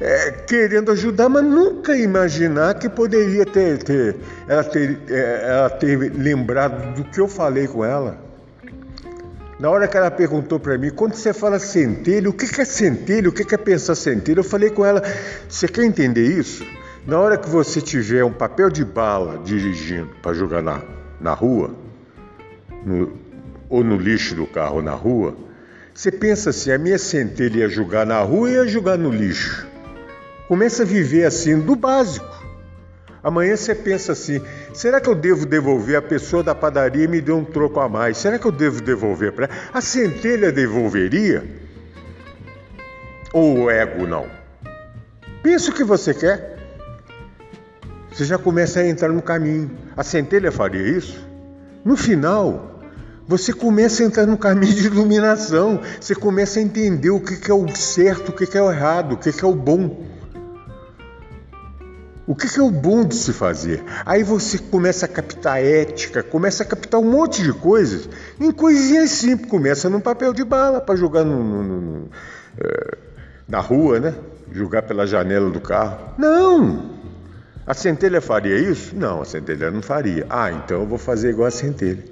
é, 0.00 0.30
querendo 0.30 0.92
ajudar, 0.92 1.28
mas 1.28 1.44
nunca 1.44 1.96
imaginar 1.96 2.74
que 2.74 2.88
poderia 2.88 3.44
ter, 3.44 3.82
ter, 3.82 4.16
ela, 4.46 4.64
ter 4.64 4.98
é, 5.08 5.48
ela 5.48 5.70
ter 5.70 5.96
lembrado 5.96 6.94
do 6.94 7.04
que 7.04 7.20
eu 7.20 7.28
falei 7.28 7.66
com 7.66 7.84
ela. 7.84 8.28
Na 9.58 9.70
hora 9.70 9.88
que 9.88 9.96
ela 9.96 10.10
perguntou 10.10 10.60
para 10.60 10.78
mim, 10.78 10.90
quando 10.90 11.14
você 11.14 11.32
fala 11.32 11.58
centelho, 11.58 12.30
o 12.30 12.32
que 12.32 12.60
é 12.60 12.64
centelho? 12.64 13.30
O 13.30 13.32
que 13.32 13.52
é 13.52 13.58
pensar 13.58 13.96
centelho? 13.96 14.38
Eu 14.38 14.44
falei 14.44 14.70
com 14.70 14.86
ela, 14.86 15.02
você 15.48 15.66
quer 15.66 15.84
entender 15.84 16.26
isso? 16.26 16.64
Na 17.04 17.18
hora 17.18 17.36
que 17.36 17.48
você 17.48 17.80
tiver 17.80 18.24
um 18.24 18.32
papel 18.32 18.70
de 18.70 18.84
bala 18.84 19.38
dirigindo 19.44 20.10
para 20.22 20.32
jogar 20.32 20.62
na, 20.62 20.80
na 21.20 21.34
rua, 21.34 21.74
no, 22.86 23.18
ou 23.68 23.82
no 23.82 23.96
lixo 23.96 24.36
do 24.36 24.46
carro 24.46 24.80
na 24.80 24.92
rua, 24.92 25.34
você 25.92 26.12
pensa 26.12 26.50
assim: 26.50 26.70
a 26.70 26.78
minha 26.78 26.98
centelha 26.98 27.58
ia 27.58 27.68
jogar 27.68 28.06
na 28.06 28.20
rua 28.20 28.50
e 28.50 28.52
ia 28.54 28.68
jogar 28.68 28.96
no 28.96 29.10
lixo. 29.10 29.67
Começa 30.48 30.82
a 30.82 30.86
viver 30.86 31.26
assim, 31.26 31.60
do 31.60 31.76
básico. 31.76 32.26
Amanhã 33.22 33.54
você 33.54 33.74
pensa 33.74 34.12
assim: 34.12 34.40
será 34.72 34.98
que 34.98 35.10
eu 35.10 35.14
devo 35.14 35.44
devolver? 35.44 35.96
A 35.96 36.02
pessoa 36.02 36.42
da 36.42 36.54
padaria 36.54 37.06
me 37.06 37.20
deu 37.20 37.36
um 37.36 37.44
troco 37.44 37.78
a 37.80 37.88
mais. 37.88 38.16
Será 38.16 38.38
que 38.38 38.46
eu 38.46 38.52
devo 38.52 38.80
devolver 38.80 39.32
para? 39.32 39.50
A 39.72 39.82
centelha 39.82 40.50
devolveria? 40.50 41.44
Ou 43.34 43.64
o 43.64 43.70
ego 43.70 44.06
não? 44.06 44.26
Pensa 45.42 45.70
o 45.70 45.74
que 45.74 45.84
você 45.84 46.14
quer. 46.14 46.56
Você 48.10 48.24
já 48.24 48.38
começa 48.38 48.80
a 48.80 48.88
entrar 48.88 49.10
no 49.10 49.20
caminho. 49.20 49.70
A 49.94 50.02
centelha 50.02 50.50
faria 50.50 50.88
isso? 50.96 51.22
No 51.84 51.94
final, 51.94 52.80
você 53.26 53.52
começa 53.52 54.02
a 54.02 54.06
entrar 54.06 54.26
no 54.26 54.38
caminho 54.38 54.74
de 54.74 54.86
iluminação. 54.86 55.80
Você 56.00 56.14
começa 56.14 56.58
a 56.58 56.62
entender 56.62 57.10
o 57.10 57.20
que 57.20 57.50
é 57.50 57.54
o 57.54 57.68
certo, 57.76 58.30
o 58.30 58.32
que 58.32 58.56
é 58.56 58.62
o 58.62 58.72
errado, 58.72 59.12
o 59.12 59.16
que 59.18 59.28
é 59.28 59.46
o 59.46 59.54
bom. 59.54 60.07
O 62.28 62.36
que 62.36 62.46
é 62.60 62.62
o 62.62 62.70
bom 62.70 63.06
de 63.06 63.14
se 63.14 63.32
fazer? 63.32 63.82
Aí 64.04 64.22
você 64.22 64.58
começa 64.58 65.06
a 65.06 65.08
captar 65.08 65.64
ética, 65.64 66.22
começa 66.22 66.62
a 66.62 66.66
captar 66.66 67.00
um 67.00 67.10
monte 67.10 67.42
de 67.42 67.54
coisas, 67.54 68.06
em 68.38 68.52
coisinhas 68.52 69.12
simples. 69.12 69.48
Começa 69.48 69.88
num 69.88 69.98
papel 69.98 70.34
de 70.34 70.44
bala 70.44 70.78
para 70.78 70.94
jogar 70.94 71.24
no, 71.24 71.42
no, 71.42 71.62
no, 71.62 72.10
é, 72.60 72.98
na 73.48 73.60
rua, 73.60 73.98
né? 73.98 74.14
Jogar 74.52 74.82
pela 74.82 75.06
janela 75.06 75.48
do 75.48 75.58
carro. 75.58 76.12
Não! 76.18 76.98
A 77.66 77.72
centelha 77.72 78.20
faria 78.20 78.58
isso? 78.58 78.94
Não, 78.94 79.22
a 79.22 79.24
centelha 79.24 79.70
não 79.70 79.80
faria. 79.80 80.26
Ah, 80.28 80.52
então 80.52 80.82
eu 80.82 80.86
vou 80.86 80.98
fazer 80.98 81.30
igual 81.30 81.48
a 81.48 81.50
centelha. 81.50 82.04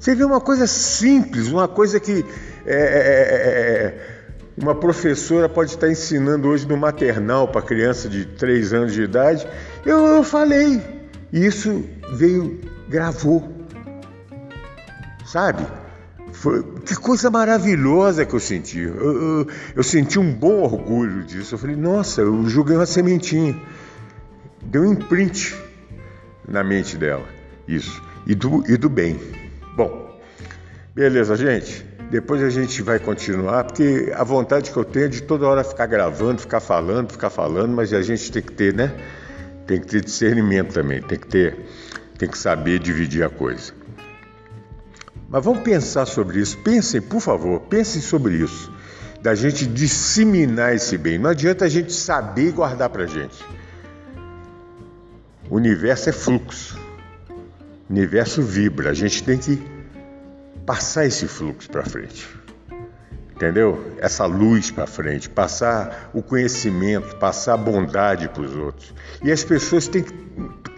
Você 0.00 0.16
vê 0.16 0.24
uma 0.24 0.40
coisa 0.40 0.66
simples, 0.66 1.46
uma 1.46 1.68
coisa 1.68 2.00
que 2.00 2.24
é, 2.66 2.74
é, 2.74 4.23
uma 4.56 4.74
professora 4.74 5.48
pode 5.48 5.70
estar 5.70 5.90
ensinando 5.90 6.48
hoje 6.48 6.66
no 6.66 6.76
maternal 6.76 7.48
para 7.48 7.62
criança 7.62 8.08
de 8.08 8.24
3 8.24 8.72
anos 8.72 8.92
de 8.92 9.02
idade. 9.02 9.46
Eu, 9.84 10.06
eu 10.06 10.24
falei, 10.24 10.82
e 11.32 11.44
isso 11.44 11.84
veio, 12.12 12.60
gravou. 12.88 13.52
Sabe? 15.26 15.66
Foi, 16.32 16.62
que 16.84 16.94
coisa 16.96 17.30
maravilhosa 17.30 18.24
que 18.24 18.34
eu 18.34 18.40
senti. 18.40 18.80
Eu, 18.80 18.94
eu, 18.94 19.46
eu, 19.76 19.82
senti 19.82 20.18
um 20.18 20.32
bom 20.32 20.62
orgulho 20.62 21.24
disso. 21.24 21.54
Eu 21.54 21.58
falei, 21.58 21.76
nossa, 21.76 22.20
eu 22.20 22.46
joguei 22.48 22.76
uma 22.76 22.86
sementinha 22.86 23.60
deu 24.66 24.82
um 24.82 24.92
imprint 24.92 25.54
na 26.48 26.62
mente 26.62 26.96
dela, 26.96 27.26
isso, 27.66 28.02
e 28.26 28.34
do, 28.34 28.64
e 28.70 28.76
do 28.76 28.88
bem. 28.88 29.18
Bom, 29.76 30.18
beleza, 30.94 31.36
gente. 31.36 31.84
Depois 32.14 32.40
a 32.44 32.48
gente 32.48 32.80
vai 32.80 33.00
continuar, 33.00 33.64
porque 33.64 34.12
a 34.14 34.22
vontade 34.22 34.70
que 34.70 34.76
eu 34.76 34.84
tenho 34.84 35.06
é 35.06 35.08
de 35.08 35.20
toda 35.20 35.48
hora 35.48 35.64
ficar 35.64 35.86
gravando, 35.86 36.40
ficar 36.40 36.60
falando, 36.60 37.10
ficar 37.10 37.28
falando, 37.28 37.74
mas 37.74 37.92
a 37.92 38.02
gente 38.02 38.30
tem 38.30 38.40
que 38.40 38.52
ter, 38.52 38.72
né? 38.72 38.94
Tem 39.66 39.80
que 39.80 39.88
ter 39.88 40.00
discernimento 40.00 40.72
também, 40.72 41.02
tem 41.02 41.18
que 41.18 41.26
ter, 41.26 41.58
tem 42.16 42.28
que 42.28 42.38
saber 42.38 42.78
dividir 42.78 43.24
a 43.24 43.28
coisa. 43.28 43.72
Mas 45.28 45.44
vamos 45.44 45.64
pensar 45.64 46.06
sobre 46.06 46.38
isso. 46.38 46.56
Pensem, 46.58 47.02
por 47.02 47.20
favor, 47.20 47.62
pensem 47.62 48.00
sobre 48.00 48.34
isso. 48.36 48.72
Da 49.20 49.34
gente 49.34 49.66
disseminar 49.66 50.72
esse 50.72 50.96
bem. 50.96 51.18
Não 51.18 51.30
adianta 51.30 51.64
a 51.64 51.68
gente 51.68 51.92
saber 51.92 52.50
e 52.50 52.52
guardar 52.52 52.90
pra 52.90 53.06
gente. 53.06 53.44
O 55.50 55.56
universo 55.56 56.10
é 56.10 56.12
fluxo. 56.12 56.78
O 57.90 57.92
universo 57.92 58.40
vibra. 58.40 58.90
A 58.90 58.94
gente 58.94 59.20
tem 59.24 59.36
que 59.36 59.73
passar 60.66 61.06
esse 61.06 61.26
fluxo 61.28 61.70
para 61.70 61.84
frente. 61.84 62.28
Entendeu? 63.34 63.92
Essa 63.98 64.26
luz 64.26 64.70
para 64.70 64.86
frente, 64.86 65.28
passar 65.28 66.10
o 66.14 66.22
conhecimento, 66.22 67.16
passar 67.16 67.54
a 67.54 67.56
bondade 67.56 68.28
para 68.28 68.42
os 68.42 68.54
outros. 68.54 68.94
E 69.22 69.32
as 69.32 69.42
pessoas 69.42 69.88
têm 69.88 70.04
que, 70.04 70.12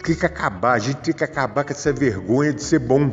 têm 0.03 0.15
que 0.15 0.25
acabar, 0.25 0.73
a 0.73 0.79
gente 0.79 0.97
tem 0.97 1.13
que 1.13 1.23
acabar 1.23 1.63
com 1.63 1.71
essa 1.71 1.93
vergonha 1.93 2.51
de 2.51 2.63
ser 2.63 2.79
bom. 2.79 3.11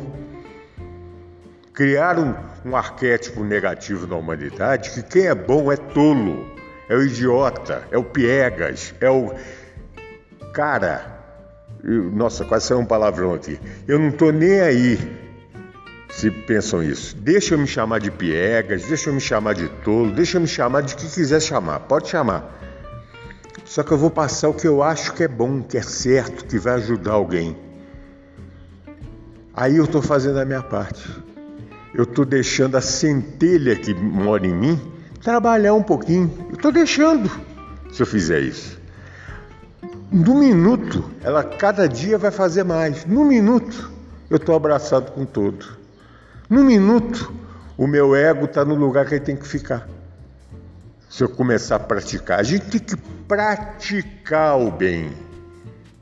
Criar 1.73 2.17
um, 2.17 2.33
um 2.65 2.75
arquétipo 2.75 3.43
negativo 3.43 4.07
na 4.07 4.15
humanidade 4.15 4.91
que 4.91 5.03
quem 5.03 5.27
é 5.27 5.35
bom 5.35 5.71
é 5.71 5.77
tolo, 5.77 6.49
é 6.89 6.95
o 6.95 7.03
idiota, 7.03 7.83
é 7.91 7.97
o 7.97 8.03
piegas, 8.03 8.95
é 8.99 9.09
o. 9.09 9.31
Cara, 10.53 11.05
eu, 11.83 12.09
nossa, 12.11 12.45
quase 12.45 12.65
saiu 12.65 12.79
um 12.79 12.85
palavrão 12.85 13.33
aqui. 13.33 13.59
Eu 13.87 13.99
não 13.99 14.07
estou 14.07 14.31
nem 14.31 14.61
aí 14.61 15.24
se 16.15 16.31
pensam 16.31 16.81
isso. 16.81 17.13
Deixa 17.17 17.55
eu 17.55 17.59
me 17.59 17.67
chamar 17.67 17.99
de 17.99 18.09
piegas, 18.09 18.85
deixa 18.85 19.09
eu 19.09 19.13
me 19.13 19.19
chamar 19.19 19.53
de 19.53 19.67
tolo, 19.67 20.13
deixa 20.13 20.37
eu 20.37 20.41
me 20.41 20.47
chamar 20.47 20.79
de 20.79 20.95
que 20.95 21.09
quiser 21.09 21.41
chamar, 21.41 21.81
pode 21.81 22.07
chamar. 22.07 22.57
Só 23.65 23.83
que 23.83 23.91
eu 23.91 23.97
vou 23.97 24.09
passar 24.09 24.47
o 24.47 24.53
que 24.53 24.65
eu 24.65 24.81
acho 24.81 25.11
que 25.11 25.23
é 25.23 25.27
bom, 25.27 25.61
que 25.61 25.77
é 25.77 25.81
certo, 25.81 26.45
que 26.45 26.57
vai 26.57 26.75
ajudar 26.75 27.11
alguém. 27.11 27.57
Aí 29.53 29.75
eu 29.75 29.83
estou 29.83 30.01
fazendo 30.01 30.39
a 30.39 30.45
minha 30.45 30.63
parte. 30.63 31.05
Eu 31.93 32.05
estou 32.05 32.23
deixando 32.23 32.77
a 32.77 32.81
centelha 32.81 33.75
que 33.75 33.93
mora 33.93 34.47
em 34.47 34.55
mim 34.55 34.81
trabalhar 35.21 35.73
um 35.73 35.83
pouquinho. 35.83 36.31
Eu 36.47 36.55
estou 36.55 36.71
deixando 36.71 37.29
se 37.91 38.01
eu 38.01 38.05
fizer 38.05 38.39
isso. 38.39 38.79
No 40.09 40.35
minuto, 40.35 41.11
ela 41.21 41.43
cada 41.43 41.89
dia 41.89 42.17
vai 42.17 42.31
fazer 42.31 42.63
mais. 42.63 43.05
No 43.05 43.25
minuto, 43.25 43.91
eu 44.29 44.37
estou 44.37 44.55
abraçado 44.55 45.11
com 45.11 45.25
todo. 45.25 45.84
No 46.49 46.63
minuto, 46.63 47.33
o 47.75 47.87
meu 47.87 48.15
ego 48.15 48.45
está 48.45 48.63
no 48.63 48.75
lugar 48.75 49.05
que 49.05 49.15
ele 49.15 49.25
tem 49.25 49.35
que 49.35 49.47
ficar. 49.47 49.87
Se 51.09 51.23
eu 51.23 51.29
começar 51.29 51.77
a 51.77 51.79
praticar, 51.79 52.39
a 52.39 52.43
gente 52.43 52.65
tem 52.65 52.79
que 52.79 52.95
praticar 53.27 54.59
o 54.59 54.69
bem. 54.69 55.11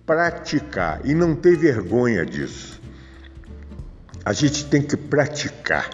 Praticar 0.05 0.99
e 1.05 1.13
não 1.13 1.33
ter 1.33 1.55
vergonha 1.55 2.25
disso. 2.25 2.81
A 4.25 4.33
gente 4.33 4.65
tem 4.65 4.81
que 4.81 4.97
praticar 4.97 5.89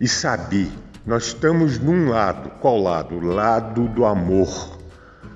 e 0.00 0.08
saber. 0.08 0.70
Nós 1.04 1.26
estamos 1.26 1.78
num 1.78 2.08
lado, 2.08 2.50
qual 2.60 2.80
lado? 2.80 3.20
Lado 3.20 3.86
do 3.88 4.06
amor. 4.06 4.78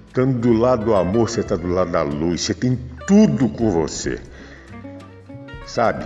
Estando 0.06 0.38
do 0.38 0.52
lado 0.52 0.86
do 0.86 0.94
amor, 0.94 1.28
você 1.28 1.40
está 1.40 1.56
do 1.56 1.68
lado 1.68 1.90
da 1.90 2.02
luz, 2.02 2.42
você 2.42 2.54
tem 2.54 2.78
tudo 3.06 3.48
com 3.48 3.70
você. 3.70 4.20
Sabe? 5.66 6.04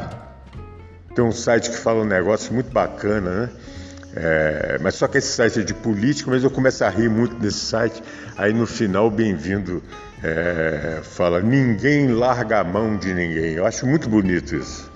Tem 1.18 1.24
um 1.24 1.32
site 1.32 1.70
que 1.70 1.76
fala 1.76 2.02
um 2.02 2.06
negócio 2.06 2.54
muito 2.54 2.70
bacana, 2.70 3.40
né? 3.40 3.50
É, 4.14 4.78
mas 4.80 4.94
só 4.94 5.08
que 5.08 5.18
esse 5.18 5.26
site 5.26 5.58
é 5.58 5.62
de 5.64 5.74
política, 5.74 6.30
mas 6.30 6.44
eu 6.44 6.50
começo 6.50 6.84
a 6.84 6.88
rir 6.88 7.10
muito 7.10 7.34
desse 7.34 7.58
site. 7.58 8.00
Aí 8.36 8.52
no 8.52 8.68
final, 8.68 9.10
bem-vindo, 9.10 9.82
é, 10.22 11.00
fala: 11.02 11.40
ninguém 11.40 12.06
larga 12.06 12.60
a 12.60 12.62
mão 12.62 12.96
de 12.96 13.12
ninguém. 13.12 13.54
Eu 13.54 13.66
acho 13.66 13.84
muito 13.84 14.08
bonito 14.08 14.54
isso. 14.54 14.88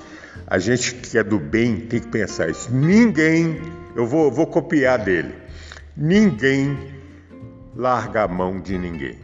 A 0.46 0.60
gente 0.60 0.94
que 0.94 1.18
é 1.18 1.24
do 1.24 1.40
bem 1.40 1.80
tem 1.80 1.98
que 1.98 2.06
pensar 2.06 2.48
isso. 2.48 2.72
Ninguém, 2.72 3.60
eu 3.96 4.06
vou, 4.06 4.30
vou 4.30 4.46
copiar 4.46 5.00
dele. 5.00 5.34
Ninguém 5.96 6.78
larga 7.74 8.22
a 8.22 8.28
mão 8.28 8.60
de 8.60 8.78
ninguém. 8.78 9.18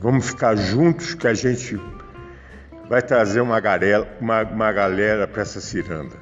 Vamos 0.00 0.26
ficar 0.26 0.56
juntos 0.56 1.14
que 1.14 1.28
a 1.28 1.34
gente 1.34 1.78
vai 2.88 3.02
trazer 3.02 3.40
uma, 3.40 3.58
garela, 3.60 4.06
uma, 4.20 4.42
uma 4.42 4.72
galera 4.72 5.26
para 5.26 5.42
essa 5.42 5.60
ciranda. 5.60 6.16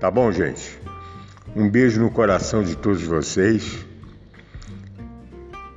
Tá 0.00 0.10
bom, 0.10 0.30
gente? 0.32 0.80
Um 1.54 1.68
beijo 1.68 2.00
no 2.00 2.10
coração 2.10 2.62
de 2.62 2.76
todos 2.76 3.02
vocês. 3.02 3.86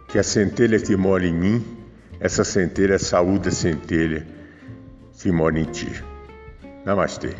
Que 0.07 0.17
a 0.17 0.23
centelha 0.23 0.79
que 0.79 0.95
mora 0.95 1.25
em 1.25 1.33
mim, 1.33 1.77
essa 2.19 2.43
centelha 2.43 2.97
saúde 2.97 3.49
a 3.49 3.51
centelha 3.51 4.25
que 5.19 5.31
mora 5.31 5.59
em 5.59 5.65
ti. 5.65 5.91
Namastê. 6.85 7.35